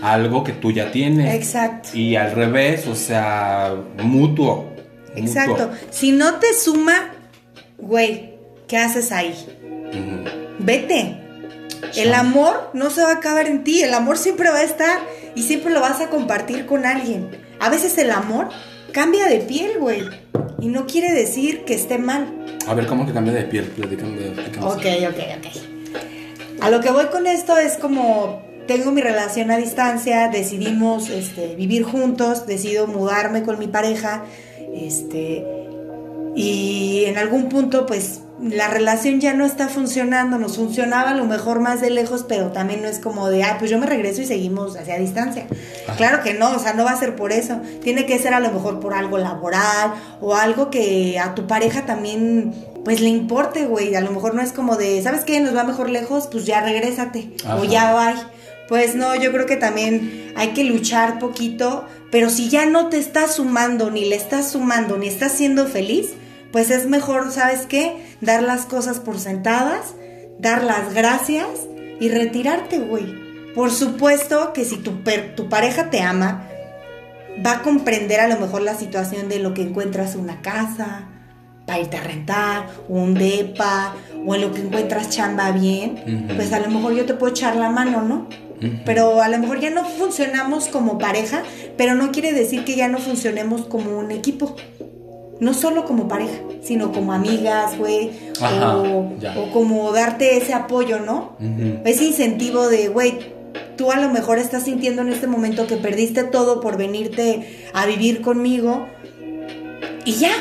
algo 0.03 0.43
que 0.43 0.51
tú 0.53 0.71
ya 0.71 0.91
tienes. 0.91 1.33
Exacto. 1.33 1.89
Y 1.97 2.15
al 2.15 2.31
revés, 2.33 2.85
o 2.87 2.95
sea, 2.95 3.73
mutuo. 4.03 4.67
Exacto. 5.15 5.71
Si 5.89 6.11
no 6.11 6.35
te 6.35 6.53
suma, 6.53 7.11
güey, 7.79 8.35
¿qué 8.67 8.77
haces 8.77 9.11
ahí? 9.11 9.33
Vete. 10.59 11.17
El 11.95 12.13
amor 12.13 12.69
no 12.73 12.89
se 12.89 13.01
va 13.01 13.09
a 13.09 13.15
acabar 13.15 13.47
en 13.47 13.63
ti, 13.63 13.81
el 13.81 13.93
amor 13.93 14.17
siempre 14.17 14.49
va 14.49 14.59
a 14.59 14.63
estar 14.63 14.99
y 15.35 15.43
siempre 15.43 15.71
lo 15.71 15.81
vas 15.81 16.01
a 16.01 16.09
compartir 16.09 16.65
con 16.65 16.85
alguien. 16.85 17.29
A 17.59 17.69
veces 17.69 17.97
el 17.97 18.11
amor 18.11 18.49
cambia 18.91 19.27
de 19.27 19.39
piel, 19.39 19.79
güey. 19.79 20.09
Y 20.59 20.67
no 20.67 20.85
quiere 20.85 21.11
decir 21.11 21.63
que 21.65 21.73
esté 21.73 21.97
mal. 21.97 22.57
A 22.67 22.73
ver, 22.73 22.85
¿cómo 22.85 23.05
que 23.05 23.13
cambia 23.13 23.33
de 23.33 23.43
piel? 23.43 23.65
Platícame, 23.65 24.29
Ok, 24.61 24.85
ok, 25.09 25.19
ok. 25.37 26.61
A 26.61 26.69
lo 26.69 26.79
que 26.81 26.91
voy 26.91 27.05
con 27.07 27.25
esto 27.25 27.57
es 27.57 27.73
como 27.77 28.41
tengo 28.67 28.91
mi 28.91 29.01
relación 29.01 29.51
a 29.51 29.57
distancia, 29.57 30.29
decidimos 30.29 31.09
este, 31.09 31.55
vivir 31.55 31.83
juntos, 31.83 32.45
decido 32.45 32.87
mudarme 32.87 33.43
con 33.43 33.57
mi 33.57 33.67
pareja, 33.67 34.23
este, 34.73 35.43
y 36.35 37.05
en 37.07 37.17
algún 37.17 37.49
punto 37.49 37.85
pues 37.85 38.21
la 38.41 38.67
relación 38.67 39.19
ya 39.19 39.33
no 39.33 39.45
está 39.45 39.67
funcionando, 39.67 40.37
nos 40.37 40.57
funcionaba 40.57 41.11
a 41.11 41.15
lo 41.15 41.25
mejor 41.25 41.59
más 41.59 41.79
de 41.79 41.91
lejos, 41.91 42.25
pero 42.27 42.51
también 42.51 42.81
no 42.81 42.87
es 42.87 42.99
como 42.99 43.29
de, 43.29 43.43
ah, 43.43 43.57
pues 43.59 43.69
yo 43.69 43.77
me 43.77 43.85
regreso 43.85 44.21
y 44.21 44.25
seguimos 44.25 44.75
hacia 44.75 44.97
distancia. 44.97 45.45
Claro 45.97 46.23
que 46.23 46.33
no, 46.33 46.55
o 46.55 46.59
sea, 46.59 46.73
no 46.73 46.83
va 46.83 46.91
a 46.91 46.99
ser 46.99 47.15
por 47.15 47.31
eso. 47.31 47.61
Tiene 47.83 48.05
que 48.05 48.17
ser 48.17 48.33
a 48.33 48.39
lo 48.39 48.51
mejor 48.51 48.79
por 48.79 48.93
algo 48.93 49.17
laboral 49.17 49.93
o 50.21 50.35
algo 50.35 50.71
que 50.71 51.19
a 51.19 51.35
tu 51.35 51.45
pareja 51.45 51.85
también, 51.85 52.53
pues 52.83 52.99
le 52.99 53.09
importe, 53.09 53.65
güey. 53.65 53.93
A 53.95 54.01
lo 54.01 54.11
mejor 54.11 54.33
no 54.33 54.41
es 54.41 54.53
como 54.53 54.75
de, 54.75 55.01
¿sabes 55.03 55.23
qué? 55.23 55.39
Nos 55.39 55.55
va 55.55 55.63
mejor 55.63 55.89
lejos, 55.89 56.27
pues 56.31 56.45
ya 56.45 56.61
regrésate 56.61 57.33
o 57.59 57.63
ya 57.63 57.93
va. 57.93 58.15
Pues 58.67 58.95
no, 58.95 59.15
yo 59.15 59.31
creo 59.31 59.45
que 59.45 59.57
también 59.57 60.33
hay 60.35 60.49
que 60.49 60.63
luchar 60.63 61.19
poquito, 61.19 61.85
pero 62.09 62.29
si 62.29 62.49
ya 62.49 62.65
no 62.65 62.87
te 62.87 62.97
estás 62.97 63.35
sumando, 63.35 63.91
ni 63.91 64.05
le 64.05 64.15
estás 64.15 64.51
sumando, 64.51 64.97
ni 64.97 65.07
estás 65.07 65.33
siendo 65.33 65.67
feliz, 65.67 66.13
pues 66.51 66.69
es 66.69 66.87
mejor, 66.87 67.31
¿sabes 67.31 67.65
qué? 67.65 67.95
Dar 68.21 68.43
las 68.43 68.65
cosas 68.65 68.99
por 68.99 69.19
sentadas, 69.19 69.95
dar 70.39 70.63
las 70.63 70.93
gracias 70.93 71.47
y 71.99 72.09
retirarte, 72.09 72.79
güey. 72.79 73.53
Por 73.53 73.71
supuesto 73.71 74.53
que 74.53 74.65
si 74.65 74.77
tu, 74.77 75.01
tu 75.35 75.49
pareja 75.49 75.89
te 75.89 76.01
ama, 76.01 76.47
va 77.45 77.53
a 77.53 77.61
comprender 77.61 78.19
a 78.19 78.27
lo 78.27 78.39
mejor 78.39 78.61
la 78.61 78.75
situación 78.75 79.29
de 79.29 79.39
lo 79.39 79.53
que 79.53 79.61
encuentras 79.61 80.15
una 80.15 80.41
casa, 80.41 81.07
para 81.65 81.79
irte 81.79 81.97
a 81.97 82.03
rentar, 82.03 82.67
un 82.87 83.13
depa, 83.13 83.95
o 84.25 84.35
en 84.35 84.41
lo 84.41 84.51
que 84.51 84.61
encuentras 84.61 85.09
chamba 85.09 85.51
bien, 85.51 86.29
pues 86.35 86.51
a 86.53 86.59
lo 86.59 86.69
mejor 86.69 86.93
yo 86.93 87.05
te 87.05 87.13
puedo 87.13 87.31
echar 87.31 87.55
la 87.55 87.69
mano, 87.69 88.01
¿no? 88.01 88.27
Pero 88.85 89.21
a 89.21 89.29
lo 89.29 89.39
mejor 89.39 89.59
ya 89.59 89.69
no 89.69 89.83
funcionamos 89.85 90.67
como 90.67 90.97
pareja, 90.97 91.43
pero 91.77 91.95
no 91.95 92.11
quiere 92.11 92.31
decir 92.31 92.63
que 92.63 92.75
ya 92.75 92.87
no 92.87 92.99
funcionemos 92.99 93.65
como 93.65 93.97
un 93.97 94.11
equipo 94.11 94.55
no 95.41 95.55
solo 95.55 95.85
como 95.85 96.07
pareja, 96.07 96.37
sino 96.61 96.91
como 96.91 97.13
amigas, 97.13 97.75
güey, 97.77 98.11
o, 98.39 99.49
como 99.51 99.91
darte 99.91 100.37
ese 100.37 100.53
apoyo, 100.53 100.99
¿no? 100.99 101.35
Ese 101.83 102.05
incentivo 102.05 102.69
de, 102.69 102.89
güey, 102.89 103.17
tú 103.75 103.91
a 103.91 103.99
lo 103.99 104.09
mejor 104.09 104.37
estás 104.37 104.63
sintiendo 104.63 105.01
en 105.01 105.09
este 105.09 105.25
momento 105.25 105.65
que 105.65 105.77
perdiste 105.77 106.23
todo 106.23 106.61
por 106.61 106.77
venirte 106.77 107.69
a 107.73 107.87
vivir 107.87 108.21
conmigo 108.21 108.85
y 110.05 110.13
ya. 110.13 110.31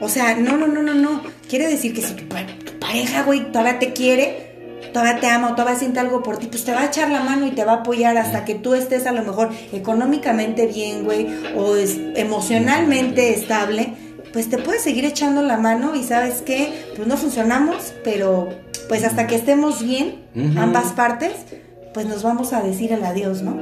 O 0.00 0.08
sea, 0.08 0.34
no, 0.34 0.56
no, 0.56 0.66
no, 0.66 0.82
no, 0.82 0.94
no. 0.94 1.22
Quiere 1.46 1.68
decir 1.68 1.92
que 1.92 2.00
si 2.00 2.14
tu, 2.14 2.24
pareja, 2.80 3.24
güey, 3.24 3.52
todavía 3.52 3.78
te 3.78 3.92
quiere, 3.92 4.80
todavía 4.94 5.20
te 5.20 5.26
ama 5.26 5.50
o 5.50 5.56
todavía 5.56 5.78
siente 5.78 6.00
algo 6.00 6.22
por 6.22 6.38
ti, 6.38 6.46
pues 6.46 6.64
te 6.64 6.72
va 6.72 6.82
a 6.82 6.86
echar 6.86 7.10
la 7.10 7.20
mano 7.20 7.46
y 7.46 7.50
te 7.50 7.66
va 7.66 7.72
a 7.72 7.76
apoyar 7.80 8.16
hasta 8.16 8.46
que 8.46 8.54
tú 8.54 8.72
estés 8.72 9.06
a 9.06 9.12
lo 9.12 9.22
mejor 9.24 9.50
económicamente 9.72 10.66
bien, 10.66 11.04
güey, 11.04 11.26
o 11.54 11.76
es 11.76 11.98
emocionalmente 12.14 13.34
estable 13.34 14.07
pues 14.32 14.48
te 14.50 14.58
puedes 14.58 14.82
seguir 14.82 15.04
echando 15.04 15.42
la 15.42 15.56
mano 15.56 15.94
y 15.94 16.02
sabes 16.02 16.42
que 16.42 16.72
pues 16.96 17.08
no 17.08 17.16
funcionamos, 17.16 17.92
pero 18.04 18.48
pues 18.88 19.04
hasta 19.04 19.26
que 19.26 19.36
estemos 19.36 19.82
bien, 19.82 20.22
ambas 20.56 20.92
partes, 20.92 21.32
pues 21.92 22.06
nos 22.06 22.22
vamos 22.22 22.52
a 22.52 22.62
decir 22.62 22.92
el 22.92 23.04
adiós, 23.04 23.42
¿no? 23.42 23.58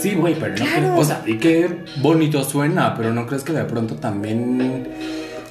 Sí, 0.00 0.14
güey, 0.14 0.34
pero 0.38 0.54
no 0.80 0.98
o 0.98 1.04
sea, 1.04 1.22
y 1.26 1.38
qué 1.38 1.84
bonito 2.00 2.44
suena, 2.44 2.94
pero 2.96 3.12
no 3.12 3.26
crees 3.26 3.42
que 3.42 3.52
de 3.52 3.64
pronto 3.64 3.96
también 3.96 4.88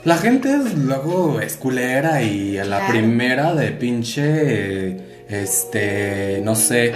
la 0.03 0.17
gente 0.17 0.55
es 0.55 0.77
luego 0.77 1.41
es 1.41 1.57
culera 1.57 2.21
y 2.21 2.57
a 2.57 2.65
la 2.65 2.87
primera 2.87 3.53
de 3.53 3.71
pinche 3.71 4.97
este, 5.29 6.41
no 6.43 6.55
sé, 6.55 6.93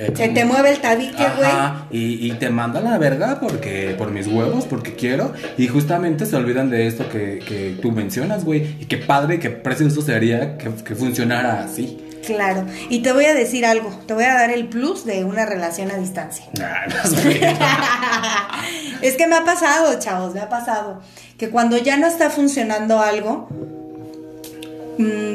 eh, 0.00 0.12
Se 0.16 0.28
te 0.28 0.46
mueve 0.46 0.70
el 0.70 0.80
tabique, 0.80 1.26
güey. 1.36 1.50
Y, 1.90 2.26
y, 2.26 2.32
te 2.32 2.48
manda 2.48 2.80
la 2.80 2.96
verga 2.96 3.38
porque, 3.38 3.94
por 3.98 4.10
mis 4.10 4.26
huevos, 4.26 4.64
porque 4.64 4.94
quiero. 4.94 5.34
Y 5.58 5.68
justamente 5.68 6.24
se 6.24 6.36
olvidan 6.36 6.70
de 6.70 6.86
esto 6.86 7.06
que, 7.10 7.40
que 7.46 7.76
tú 7.82 7.92
mencionas, 7.92 8.46
güey. 8.46 8.76
Y 8.80 8.86
qué 8.86 8.96
padre, 8.96 9.38
qué 9.38 9.50
precioso 9.50 10.00
sería 10.00 10.56
que, 10.56 10.70
que 10.82 10.94
funcionara 10.94 11.62
así. 11.62 11.98
Claro. 12.24 12.64
Y 12.88 13.00
te 13.00 13.12
voy 13.12 13.26
a 13.26 13.34
decir 13.34 13.66
algo. 13.66 13.90
Te 14.06 14.14
voy 14.14 14.24
a 14.24 14.34
dar 14.34 14.50
el 14.50 14.68
plus 14.68 15.04
de 15.04 15.24
una 15.24 15.44
relación 15.44 15.90
a 15.90 15.96
distancia. 15.96 16.46
es 19.02 19.16
que 19.16 19.26
me 19.26 19.36
ha 19.36 19.44
pasado, 19.44 19.98
chavos, 19.98 20.32
me 20.32 20.40
ha 20.40 20.48
pasado. 20.48 21.02
Que 21.36 21.50
cuando 21.50 21.76
ya 21.76 21.98
no 21.98 22.06
está 22.06 22.30
funcionando 22.30 23.00
algo, 23.00 23.48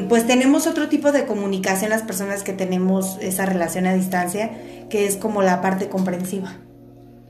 pues 0.08 0.26
tenemos 0.26 0.66
otro 0.66 0.88
tipo 0.88 1.12
de 1.12 1.26
comunicación 1.26 1.90
las 1.90 2.02
personas 2.02 2.42
que 2.42 2.52
tenemos 2.52 3.18
esa 3.20 3.46
relación 3.46 3.86
a 3.86 3.94
distancia, 3.94 4.50
que 4.90 5.06
es 5.06 5.16
como 5.16 5.42
la 5.42 5.60
parte 5.60 5.88
comprensiva. 5.88 6.56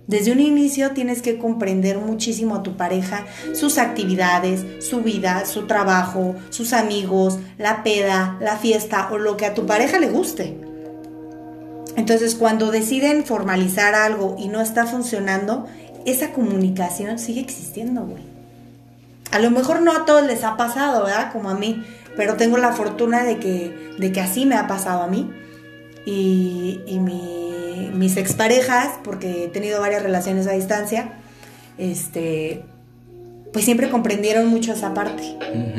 Desde 0.07 0.31
un 0.31 0.39
inicio 0.39 0.93
tienes 0.93 1.21
que 1.21 1.37
comprender 1.37 1.99
muchísimo 1.99 2.55
a 2.55 2.63
tu 2.63 2.77
pareja, 2.77 3.25
sus 3.55 3.77
actividades, 3.77 4.65
su 4.85 5.01
vida, 5.01 5.45
su 5.47 5.67
trabajo, 5.67 6.37
sus 6.51 6.73
amigos, 6.73 7.39
la 7.59 7.83
peda, 7.83 8.37
la 8.41 8.57
fiesta 8.57 9.09
o 9.11 9.19
lo 9.19 9.37
que 9.37 9.47
a 9.47 9.55
tu 9.55 9.67
pareja 9.67 9.99
le 9.99 10.09
guste. 10.09 10.59
Entonces 11.97 12.37
cuando 12.37 12.71
deciden 12.71 13.25
formalizar 13.25 13.95
algo 13.95 14.37
y 14.39 14.49
no 14.49 14.61
está 14.61 14.87
funcionando, 14.87 15.67
esa 16.05 16.33
comunicación 16.33 17.19
sigue 17.19 17.41
existiendo, 17.41 18.03
güey. 18.03 18.23
A 19.33 19.41
lo 19.41 19.51
mejor 19.51 19.83
no 19.83 19.91
a 19.93 20.05
todos 20.05 20.25
les 20.25 20.45
ha 20.45 20.57
pasado, 20.57 21.05
¿verdad? 21.05 21.33
Como 21.33 21.51
a 21.51 21.55
mí 21.55 21.85
pero 22.17 22.37
tengo 22.37 22.57
la 22.57 22.73
fortuna 22.73 23.25
de 23.25 23.39
que, 23.39 23.93
de 23.99 24.13
que 24.13 24.21
así 24.21 24.47
me 24.47 24.57
ha 24.57 24.67
pasado 24.67 25.03
a 25.03 25.07
mí. 25.07 25.31
Y, 26.07 26.81
y 26.87 26.99
mi, 27.01 27.91
mis 27.93 28.17
exparejas, 28.17 28.91
porque 29.03 29.45
he 29.45 29.49
tenido 29.49 29.81
varias 29.81 30.03
relaciones 30.03 30.47
a 30.47 30.53
distancia, 30.53 31.13
este, 31.79 32.63
pues 33.53 33.65
siempre 33.65 33.91
comprendieron 33.91 34.47
mucho 34.49 34.73
esa 34.73 34.95
parte. 34.95 35.37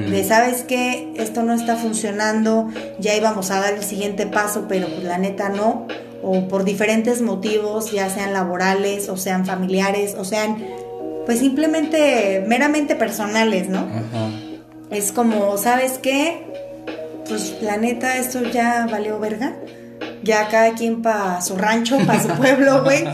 De, 0.09 0.23
¿sabes 0.23 0.63
qué? 0.63 1.13
Esto 1.15 1.43
no 1.43 1.53
está 1.53 1.75
funcionando, 1.77 2.69
ya 2.99 3.15
íbamos 3.15 3.51
a 3.51 3.61
dar 3.61 3.73
el 3.73 3.83
siguiente 3.83 4.27
paso, 4.27 4.65
pero 4.67 4.87
pues 4.87 5.03
la 5.03 5.17
neta 5.17 5.49
no. 5.49 5.87
O 6.23 6.47
por 6.47 6.65
diferentes 6.65 7.21
motivos, 7.21 7.91
ya 7.91 8.09
sean 8.09 8.33
laborales, 8.33 9.07
o 9.07 9.17
sean 9.17 9.45
familiares, 9.45 10.15
o 10.17 10.25
sean, 10.25 10.57
pues 11.25 11.39
simplemente 11.39 12.43
meramente 12.47 12.95
personales, 12.95 13.69
¿no? 13.69 13.79
Ajá 13.79 14.46
es 14.91 15.11
como, 15.11 15.57
¿sabes 15.57 15.99
qué? 16.01 16.45
Pues 17.27 17.61
la 17.61 17.77
neta, 17.77 18.17
esto 18.17 18.43
ya 18.43 18.87
valió 18.89 19.19
verga. 19.19 19.55
Ya 20.23 20.47
cada 20.47 20.73
quien 20.73 21.01
para 21.01 21.41
su 21.41 21.57
rancho, 21.57 21.97
para 22.05 22.21
su 22.21 22.29
pueblo, 22.37 22.83
güey. 22.83 23.05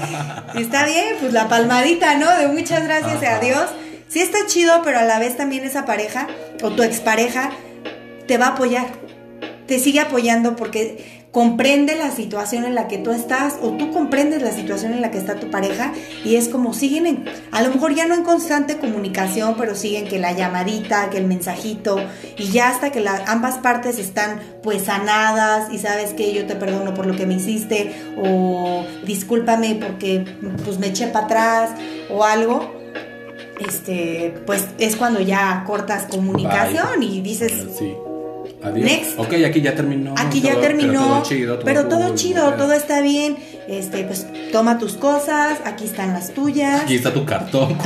Y 0.55 0.61
está 0.61 0.85
bien, 0.85 1.15
pues 1.19 1.33
la 1.33 1.47
palmadita, 1.47 2.17
¿no? 2.17 2.29
De 2.37 2.47
muchas 2.47 2.83
gracias 2.83 3.23
a 3.23 3.39
Dios. 3.39 3.69
Sí 4.07 4.19
está 4.19 4.39
chido, 4.47 4.81
pero 4.83 4.99
a 4.99 5.03
la 5.03 5.17
vez 5.19 5.35
también 5.35 5.63
esa 5.63 5.85
pareja 5.85 6.27
o 6.61 6.69
tu 6.71 6.83
expareja 6.83 7.49
te 8.27 8.37
va 8.37 8.47
a 8.47 8.49
apoyar. 8.49 8.87
Te 9.67 9.79
sigue 9.79 9.99
apoyando 9.99 10.55
porque 10.55 11.22
comprende 11.33 11.95
la 11.95 12.11
situación 12.11 12.63
en 12.63 12.75
la 12.75 12.87
que 12.87 12.99
tú 12.99 13.09
estás 13.09 13.55
o 13.59 13.71
tú 13.71 13.91
comprendes 13.91 14.43
la 14.43 14.51
situación 14.51 14.93
en 14.93 15.01
la 15.01 15.09
que 15.09 15.17
está 15.17 15.39
tu 15.39 15.49
pareja 15.49 15.91
y 16.23 16.35
es 16.35 16.47
como 16.47 16.75
siguen 16.75 17.25
a 17.51 17.63
lo 17.63 17.71
mejor 17.71 17.95
ya 17.95 18.05
no 18.05 18.13
en 18.13 18.23
constante 18.23 18.77
comunicación, 18.77 19.55
pero 19.57 19.73
siguen 19.73 20.07
que 20.07 20.19
la 20.19 20.31
llamadita, 20.33 21.09
que 21.09 21.17
el 21.17 21.25
mensajito 21.25 21.97
y 22.37 22.49
ya 22.49 22.69
hasta 22.69 22.91
que 22.91 23.03
ambas 23.25 23.57
partes 23.57 23.97
están 23.97 24.41
pues 24.61 24.83
sanadas 24.83 25.73
y 25.73 25.79
sabes 25.79 26.13
que 26.13 26.33
yo 26.35 26.45
te 26.45 26.55
perdono 26.55 26.93
por 26.93 27.07
lo 27.07 27.15
que 27.15 27.25
me 27.25 27.33
hiciste 27.33 27.91
o 28.15 28.85
discúlpame 29.03 29.79
porque 29.81 30.23
pues 30.63 30.77
me 30.77 30.87
eché 30.87 31.07
para 31.07 31.25
atrás 31.25 31.71
o 32.11 32.23
algo 32.23 32.71
este, 33.59 34.35
pues 34.45 34.67
es 34.77 34.95
cuando 34.95 35.19
ya 35.19 35.63
cortas 35.65 36.03
comunicación 36.03 37.01
y 37.01 37.21
dices, 37.21 37.53
sí. 37.77 37.95
Adiós. 38.63 38.85
Next. 38.85 39.19
Ok, 39.19 39.33
aquí 39.45 39.61
ya 39.61 39.75
terminó. 39.75 40.15
Aquí 40.17 40.41
ya 40.41 40.59
terminó. 40.59 40.93
Pero 40.93 41.05
todo 41.05 41.23
chido, 41.23 41.53
todo, 41.55 41.65
pero 41.65 41.87
todo, 41.87 42.15
chido, 42.15 42.53
todo 42.53 42.73
está 42.73 43.01
bien. 43.01 43.37
Este, 43.67 44.03
pues 44.03 44.25
toma 44.51 44.77
tus 44.77 44.93
cosas, 44.93 45.59
aquí 45.65 45.85
están 45.85 46.13
las 46.13 46.33
tuyas. 46.33 46.81
Aquí 46.81 46.95
está 46.95 47.13
tu 47.13 47.25
cartón. 47.25 47.77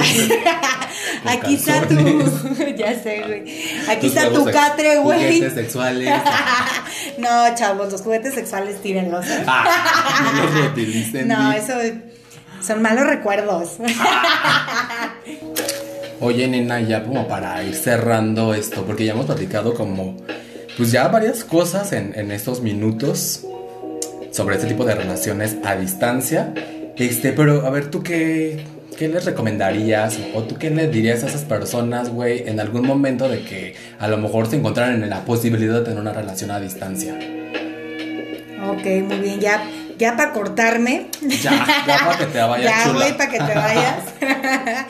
aquí 1.25 1.55
está 1.55 1.87
tu. 1.87 1.95
ya 2.77 3.01
sé, 3.01 3.23
güey. 3.25 3.43
Aquí 3.89 4.07
está 4.07 4.29
tu 4.29 4.45
catre, 4.45 4.97
güey. 4.99 5.25
Juguetes 5.25 5.53
sexuales. 5.53 6.21
no, 7.17 7.55
chavos, 7.55 7.91
los 7.91 8.01
juguetes 8.01 8.33
sexuales 8.33 8.81
tírenlos. 8.81 9.25
Ah, 9.45 10.31
no 10.33 10.43
los 10.43 10.53
reutilicen. 10.53 11.27
No, 11.27 11.51
eso 11.51 11.73
Son 12.61 12.81
malos 12.81 13.07
recuerdos. 13.07 13.77
Oye, 16.19 16.47
nena, 16.47 16.81
ya 16.81 17.03
como 17.03 17.27
para 17.27 17.63
ir 17.63 17.75
cerrando 17.75 18.55
esto, 18.55 18.83
porque 18.85 19.05
ya 19.05 19.11
hemos 19.13 19.27
platicado 19.27 19.75
como, 19.75 20.17
pues 20.77 20.91
ya 20.91 21.07
varias 21.07 21.43
cosas 21.43 21.91
en, 21.91 22.13
en 22.15 22.31
estos 22.31 22.61
minutos 22.61 23.43
sobre 24.31 24.55
este 24.55 24.67
tipo 24.67 24.85
de 24.85 24.93
relaciones 24.95 25.57
a 25.65 25.75
distancia. 25.75 26.53
Este, 26.95 27.33
pero 27.33 27.65
a 27.65 27.69
ver, 27.71 27.89
¿tú 27.89 28.03
qué, 28.03 28.63
qué 28.97 29.07
les 29.07 29.25
recomendarías 29.25 30.19
o 30.33 30.43
tú 30.43 30.57
qué 30.57 30.69
le 30.69 30.87
dirías 30.87 31.23
a 31.23 31.27
esas 31.27 31.43
personas, 31.43 32.09
güey, 32.09 32.47
en 32.47 32.59
algún 32.59 32.85
momento 32.85 33.27
de 33.27 33.43
que 33.43 33.75
a 33.99 34.07
lo 34.07 34.17
mejor 34.17 34.47
se 34.47 34.57
encontraran 34.57 35.01
en 35.03 35.09
la 35.09 35.25
posibilidad 35.25 35.79
de 35.79 35.81
tener 35.81 35.99
una 35.99 36.13
relación 36.13 36.51
a 36.51 36.59
distancia? 36.59 37.17
Ok, 38.69 38.85
muy 39.07 39.17
bien, 39.19 39.39
ya, 39.39 39.63
ya 39.97 40.15
para 40.15 40.33
cortarme. 40.33 41.07
Ya, 41.41 41.65
ya 41.87 41.97
para 41.99 42.17
que 42.19 42.25
te 42.25 42.39
vayas. 42.39 42.85
ya, 42.85 42.91
güey, 42.91 43.17
para 43.17 43.29
que 43.31 43.37
te 43.37 43.55
vayas. 43.55 44.03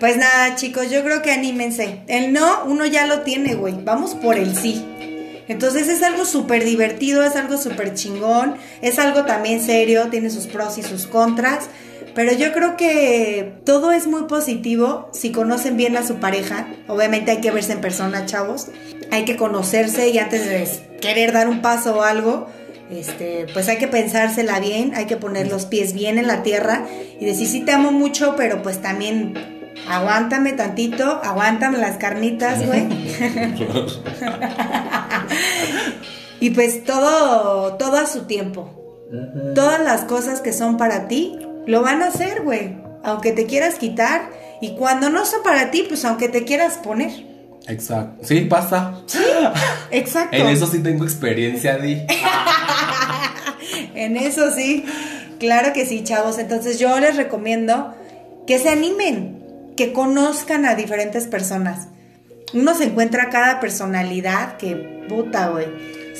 pues 0.00 0.16
nada, 0.16 0.56
chicos, 0.56 0.90
yo 0.90 1.02
creo 1.02 1.22
que 1.22 1.32
anímense. 1.32 2.00
El 2.06 2.32
no, 2.32 2.64
uno 2.64 2.86
ya 2.86 3.06
lo 3.06 3.20
tiene, 3.20 3.54
güey. 3.54 3.76
Vamos 3.82 4.14
por 4.14 4.36
el 4.36 4.56
sí. 4.56 4.84
Entonces 5.48 5.88
es 5.88 6.02
algo 6.02 6.24
súper 6.24 6.64
divertido, 6.64 7.22
es 7.22 7.36
algo 7.36 7.56
súper 7.56 7.94
chingón, 7.94 8.56
es 8.80 8.98
algo 8.98 9.24
también 9.24 9.60
serio, 9.60 10.08
tiene 10.10 10.30
sus 10.30 10.46
pros 10.46 10.78
y 10.78 10.82
sus 10.82 11.06
contras. 11.06 11.68
Pero 12.14 12.32
yo 12.32 12.52
creo 12.52 12.76
que 12.76 13.54
todo 13.64 13.90
es 13.90 14.06
muy 14.06 14.22
positivo 14.24 15.10
si 15.12 15.32
conocen 15.32 15.76
bien 15.76 15.96
a 15.96 16.06
su 16.06 16.16
pareja. 16.16 16.68
Obviamente 16.86 17.32
hay 17.32 17.40
que 17.40 17.50
verse 17.50 17.72
en 17.72 17.80
persona, 17.80 18.24
chavos. 18.24 18.68
Hay 19.10 19.24
que 19.24 19.36
conocerse 19.36 20.08
y 20.10 20.18
antes 20.18 20.46
de 20.48 20.98
querer 21.00 21.32
dar 21.32 21.48
un 21.48 21.60
paso 21.60 21.96
o 21.96 22.02
algo, 22.02 22.46
este, 22.90 23.46
pues 23.52 23.68
hay 23.68 23.78
que 23.78 23.88
pensársela 23.88 24.60
bien, 24.60 24.94
hay 24.94 25.06
que 25.06 25.16
poner 25.16 25.48
los 25.48 25.66
pies 25.66 25.92
bien 25.92 26.18
en 26.18 26.26
la 26.26 26.42
tierra 26.42 26.86
y 27.18 27.24
decir 27.24 27.48
sí 27.48 27.60
te 27.62 27.72
amo 27.72 27.90
mucho, 27.90 28.34
pero 28.36 28.62
pues 28.62 28.80
también 28.80 29.53
aguántame 29.88 30.52
tantito, 30.52 31.20
aguántame 31.22 31.78
las 31.78 31.96
carnitas, 31.96 32.64
güey. 32.66 32.86
y 36.40 36.50
pues 36.50 36.84
todo, 36.84 37.74
todo 37.74 37.96
a 37.98 38.06
su 38.06 38.22
tiempo. 38.22 38.80
Todas 39.54 39.80
las 39.80 40.02
cosas 40.02 40.40
que 40.40 40.52
son 40.52 40.76
para 40.76 41.06
ti, 41.06 41.38
lo 41.66 41.82
van 41.82 42.02
a 42.02 42.08
hacer, 42.08 42.42
güey. 42.42 42.76
Aunque 43.04 43.32
te 43.32 43.46
quieras 43.46 43.76
quitar. 43.76 44.30
Y 44.60 44.76
cuando 44.76 45.10
no 45.10 45.24
son 45.24 45.42
para 45.42 45.70
ti, 45.70 45.84
pues 45.86 46.04
aunque 46.04 46.28
te 46.28 46.44
quieras 46.44 46.78
poner. 46.78 47.10
Exacto. 47.68 48.24
Sí, 48.26 48.40
pasa. 48.42 49.02
Exacto. 49.90 50.36
En 50.36 50.48
eso 50.48 50.66
sí 50.66 50.80
tengo 50.80 51.04
experiencia, 51.04 51.76
Di. 51.76 52.02
en 53.94 54.16
eso 54.16 54.50
sí. 54.50 54.84
Claro 55.38 55.72
que 55.72 55.86
sí, 55.86 56.02
chavos. 56.02 56.38
Entonces 56.38 56.78
yo 56.78 56.98
les 56.98 57.16
recomiendo 57.16 57.94
que 58.46 58.58
se 58.58 58.68
animen, 58.68 59.33
que 59.76 59.92
conozcan 59.92 60.66
a 60.66 60.74
diferentes 60.74 61.26
personas. 61.26 61.88
Uno 62.52 62.74
se 62.74 62.84
encuentra 62.84 63.30
cada 63.30 63.60
personalidad 63.60 64.56
que 64.56 65.06
puta, 65.08 65.48
güey. 65.48 65.66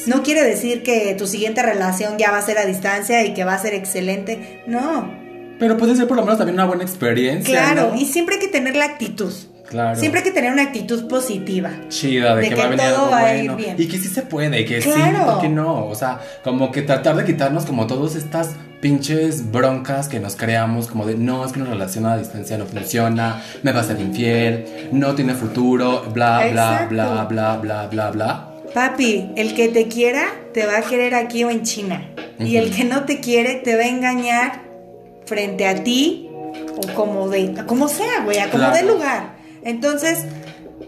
No 0.06 0.22
quiere 0.22 0.42
decir 0.42 0.82
que 0.82 1.14
tu 1.16 1.26
siguiente 1.26 1.62
relación 1.62 2.18
ya 2.18 2.30
va 2.30 2.38
a 2.38 2.42
ser 2.42 2.58
a 2.58 2.66
distancia 2.66 3.24
y 3.24 3.34
que 3.34 3.44
va 3.44 3.54
a 3.54 3.58
ser 3.58 3.74
excelente. 3.74 4.62
No. 4.66 5.10
Pero 5.58 5.76
puede 5.76 5.94
ser 5.94 6.08
por 6.08 6.16
lo 6.16 6.24
menos 6.24 6.38
también 6.38 6.54
una 6.54 6.66
buena 6.66 6.82
experiencia. 6.82 7.54
Claro, 7.54 7.92
¿no? 7.92 8.00
y 8.00 8.06
siempre 8.06 8.36
hay 8.36 8.40
que 8.40 8.48
tener 8.48 8.74
la 8.74 8.86
actitud. 8.86 9.32
Claro. 9.68 9.98
Siempre 9.98 10.20
hay 10.20 10.24
que 10.24 10.30
tener 10.32 10.52
una 10.52 10.62
actitud 10.62 11.08
positiva. 11.08 11.70
chida 11.88 12.36
de, 12.36 12.42
de 12.42 12.48
que, 12.50 12.54
que 12.54 12.60
va 12.60 12.66
a 12.66 12.70
venir 12.70 12.86
todo 12.86 12.96
algo 12.98 13.10
va 13.10 13.18
a 13.18 13.22
bueno 13.32 13.52
ir 13.52 13.56
bien. 13.56 13.76
y 13.78 13.88
que 13.88 13.98
sí 13.98 14.08
se 14.08 14.22
puede 14.22 14.64
que 14.64 14.80
sí 14.82 14.90
Claro. 14.90 15.24
¿por 15.32 15.40
qué 15.40 15.48
no? 15.48 15.86
O 15.86 15.94
sea, 15.94 16.20
como 16.42 16.70
que 16.70 16.82
tratar 16.82 17.16
de 17.16 17.24
quitarnos 17.24 17.64
como 17.64 17.86
todas 17.86 18.14
estas 18.14 18.50
pinches 18.80 19.50
broncas 19.50 20.08
que 20.08 20.20
nos 20.20 20.36
creamos 20.36 20.86
como 20.88 21.06
de 21.06 21.14
no, 21.16 21.44
es 21.46 21.52
que 21.52 21.60
una 21.60 21.70
relación 21.70 22.04
a 22.04 22.18
distancia 22.18 22.58
no 22.58 22.66
funciona, 22.66 23.42
me 23.62 23.72
va 23.72 23.80
a 23.80 23.84
ser 23.84 23.98
infiel, 23.98 24.88
no 24.92 25.14
tiene 25.14 25.32
futuro, 25.34 26.02
bla 26.12 26.40
bla 26.40 26.48
Exacto. 26.48 26.88
bla 26.94 27.24
bla 27.24 27.56
bla 27.56 27.86
bla 27.86 28.10
bla. 28.10 28.50
Papi, 28.74 29.30
el 29.36 29.54
que 29.54 29.68
te 29.68 29.88
quiera 29.88 30.24
te 30.52 30.66
va 30.66 30.78
a 30.78 30.82
querer 30.82 31.14
aquí 31.14 31.42
o 31.44 31.50
en 31.50 31.62
China. 31.62 32.02
Y 32.38 32.56
el 32.56 32.70
que 32.74 32.84
no 32.84 33.04
te 33.04 33.20
quiere 33.20 33.54
te 33.54 33.76
va 33.76 33.84
a 33.84 33.88
engañar 33.88 34.60
frente 35.24 35.66
a 35.66 35.82
ti 35.82 36.28
o 36.76 36.94
como 36.94 37.28
de 37.30 37.54
como 37.66 37.88
sea, 37.88 38.20
güey, 38.24 38.38
a 38.40 38.50
como 38.50 38.64
Claro. 38.64 38.76
de 38.76 38.92
lugar. 38.92 39.34
Entonces, 39.64 40.24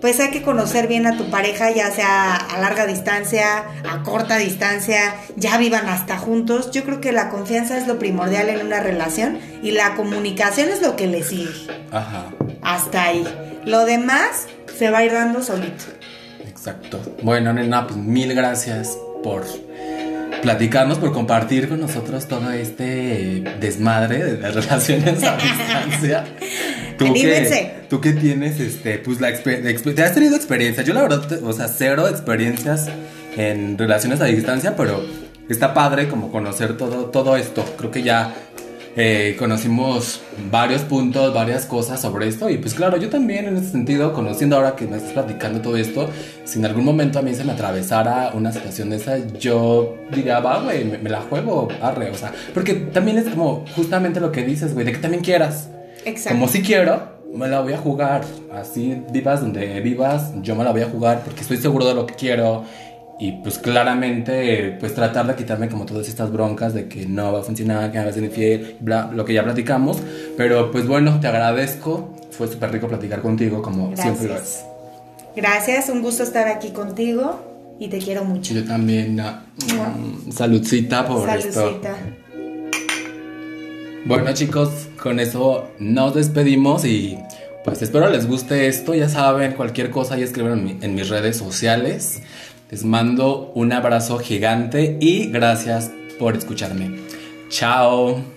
pues 0.01 0.21
hay 0.21 0.31
que 0.31 0.43
conocer 0.43 0.89
bien 0.89 1.07
a 1.07 1.17
tu 1.17 1.31
pareja, 1.31 1.71
ya 1.71 1.91
sea 1.91 2.35
a 2.35 2.61
larga 2.61 2.87
distancia, 2.87 3.65
a 3.89 4.03
corta 4.03 4.37
distancia, 4.37 5.15
ya 5.37 5.57
vivan 5.59 5.89
hasta 5.89 6.19
juntos. 6.19 6.71
Yo 6.71 6.85
creo 6.85 7.01
que 7.01 7.13
la 7.13 7.29
confianza 7.31 7.79
es 7.79 7.87
lo 7.87 7.99
primordial 7.99 8.49
en 8.49 8.65
una 8.65 8.81
relación 8.81 9.39
y 9.63 9.73
la 9.73 9.95
comunicación 9.95 10.69
es 10.69 10.83
lo 10.83 10.97
que 10.97 11.07
le 11.07 11.23
sigue. 11.23 11.51
Ajá. 11.91 12.27
Hasta 12.63 13.05
ahí. 13.05 13.27
Lo 13.65 13.85
demás 13.85 14.47
se 14.79 14.91
va 14.91 14.99
a 14.99 15.05
ir 15.05 15.13
dando 15.13 15.43
solito. 15.43 15.85
Exacto. 16.47 17.01
Bueno, 17.23 17.53
nena, 17.53 17.87
pues 17.87 17.97
mil 17.97 18.35
gracias 18.35 18.99
por 19.23 19.45
platicarnos, 20.43 20.99
por 20.99 21.13
compartir 21.13 21.69
con 21.69 21.81
nosotros 21.81 22.27
todo 22.29 22.51
este 22.51 23.43
desmadre 23.61 24.23
de 24.23 24.39
las 24.39 24.55
relaciones 24.55 25.23
a 25.25 25.37
distancia. 25.89 26.25
Tú 26.99 27.07
Anímense. 27.07 27.51
que, 27.51 27.87
tú 27.89 28.01
que 28.01 28.13
tienes, 28.13 28.59
este, 28.61 28.99
pues 28.99 29.21
la 29.21 29.29
experiencia, 29.31 29.95
te 29.95 30.03
has 30.03 30.15
tenido 30.15 30.35
experiencia. 30.37 30.83
Yo 30.83 30.95
la 30.95 31.03
verdad, 31.03 31.27
te- 31.27 31.37
o 31.37 31.53
sea, 31.53 31.69
cero 31.69 32.09
experiencias 32.09 32.89
en 33.37 33.77
relaciones 33.77 34.21
a 34.21 34.25
distancia, 34.25 34.77
pero 34.77 35.05
está 35.49 35.75
padre 35.75 36.09
como 36.09 36.31
conocer 36.33 36.77
todo, 36.77 37.07
todo 37.07 37.37
esto. 37.37 37.65
Creo 37.77 37.91
que 37.91 38.03
ya 38.03 38.33
eh, 38.97 39.37
conocimos 39.39 40.23
varios 40.51 40.81
puntos, 40.83 41.35
varias 41.35 41.67
cosas 41.67 42.01
sobre 42.01 42.29
esto. 42.29 42.49
Y 42.49 42.57
pues 42.57 42.73
claro, 42.73 42.97
yo 42.97 43.11
también 43.11 43.45
en 43.47 43.59
ese 43.59 43.73
sentido, 43.73 44.15
conociendo 44.15 44.57
ahora 44.57 44.75
que 44.75 44.87
me 44.87 44.97
estás 44.97 45.13
platicando 45.13 45.61
todo 45.61 45.77
esto, 45.77 46.09
si 46.45 46.59
en 46.61 46.65
algún 46.65 46.85
momento 46.87 47.19
a 47.19 47.23
mí 47.23 47.35
se 47.35 47.45
me 47.45 47.53
atravesara 47.53 48.31
una 48.33 48.53
situación 48.53 48.89
de 48.89 48.97
esa, 48.97 49.19
yo 49.39 49.99
diría, 50.15 50.41
va, 50.41 50.63
güey, 50.63 50.85
me, 50.87 50.97
me 50.97 51.11
la 51.11 51.21
juego, 51.21 51.69
arre, 51.83 52.09
o 52.11 52.15
sea, 52.15 52.33
porque 52.55 52.73
también 52.73 53.19
es 53.19 53.25
como 53.29 53.67
justamente 53.77 54.19
lo 54.19 54.33
que 54.33 54.45
dices, 54.47 54.73
güey, 54.73 54.87
de 54.87 54.93
que 54.93 54.99
también 54.99 55.23
quieras. 55.23 55.69
Exacto. 56.07 56.39
Como 56.39 56.49
si 56.49 56.63
quiero, 56.63 57.03
me 57.35 57.49
la 57.49 57.61
voy 57.61 57.73
a 57.73 57.79
jugar. 57.79 58.25
Así 58.55 59.03
vivas 59.11 59.41
donde 59.41 59.81
vivas, 59.81 60.33
yo 60.41 60.55
me 60.55 60.65
la 60.65 60.71
voy 60.71 60.83
a 60.83 60.89
jugar 60.89 61.23
porque 61.25 61.41
estoy 61.41 61.59
seguro 61.59 61.87
de 61.87 61.95
lo 61.95 62.07
que 62.07 62.15
quiero. 62.15 62.65
Y 63.19 63.33
pues 63.33 63.59
claramente, 63.59 64.77
pues 64.79 64.95
tratar 64.95 65.27
de 65.27 65.35
quitarme 65.35 65.69
como 65.69 65.85
todas 65.85 66.07
estas 66.07 66.31
broncas 66.31 66.75
de 66.75 66.87
que 66.87 67.07
no 67.07 67.33
va 67.33 67.41
a 67.41 67.43
funcionar, 67.43 67.91
que 67.91 67.99
me 67.99 68.05
va 68.05 68.11
a 68.11 68.15
ser 68.15 68.25
infiel, 68.25 68.77
bla, 68.81 69.11
lo 69.13 69.25
que 69.25 69.33
ya 69.33 69.43
platicamos. 69.43 69.99
Pero 70.37 70.71
pues 70.71 70.87
bueno, 70.87 71.19
te 71.21 71.27
agradezco. 71.27 72.15
Fue 72.31 72.47
súper 72.47 72.71
rico 72.71 72.87
platicar 72.87 73.21
contigo 73.23 73.63
como 73.63 73.97
siempre 73.97 74.29
lo 74.29 74.37
es. 74.37 74.41
Gracias. 74.41 74.67
Gracias, 75.35 75.89
un 75.89 76.03
gusto 76.03 76.23
estar 76.23 76.47
aquí 76.49 76.71
contigo 76.71 77.75
y 77.81 77.89
te 77.89 77.99
quiero 77.99 78.25
mucho. 78.25 78.55
Yo 78.55 78.65
también, 78.65 79.19
ah, 79.21 79.43
mm, 79.57 80.31
saludcita 80.31 81.07
por 81.07 81.29
esto. 81.29 81.81
Bueno 84.07 84.33
chicos, 84.33 84.87
con 85.03 85.19
eso 85.19 85.69
nos 85.81 86.15
despedimos 86.15 86.85
y 86.85 87.19
pues 87.65 87.83
espero 87.83 88.09
les 88.09 88.29
guste 88.29 88.69
esto. 88.69 88.95
Ya 88.95 89.09
saben, 89.09 89.55
cualquier 89.55 89.91
cosa 89.91 90.17
ya 90.17 90.25
escriban 90.25 90.79
en 90.81 90.95
mis 90.95 91.09
redes 91.09 91.37
sociales. 91.37 92.23
Les 92.71 92.85
mando 92.85 93.51
un 93.57 93.73
abrazo 93.73 94.19
gigante 94.19 94.97
y 95.01 95.27
gracias 95.33 95.91
por 96.21 96.37
escucharme. 96.37 97.01
Chao. 97.49 98.36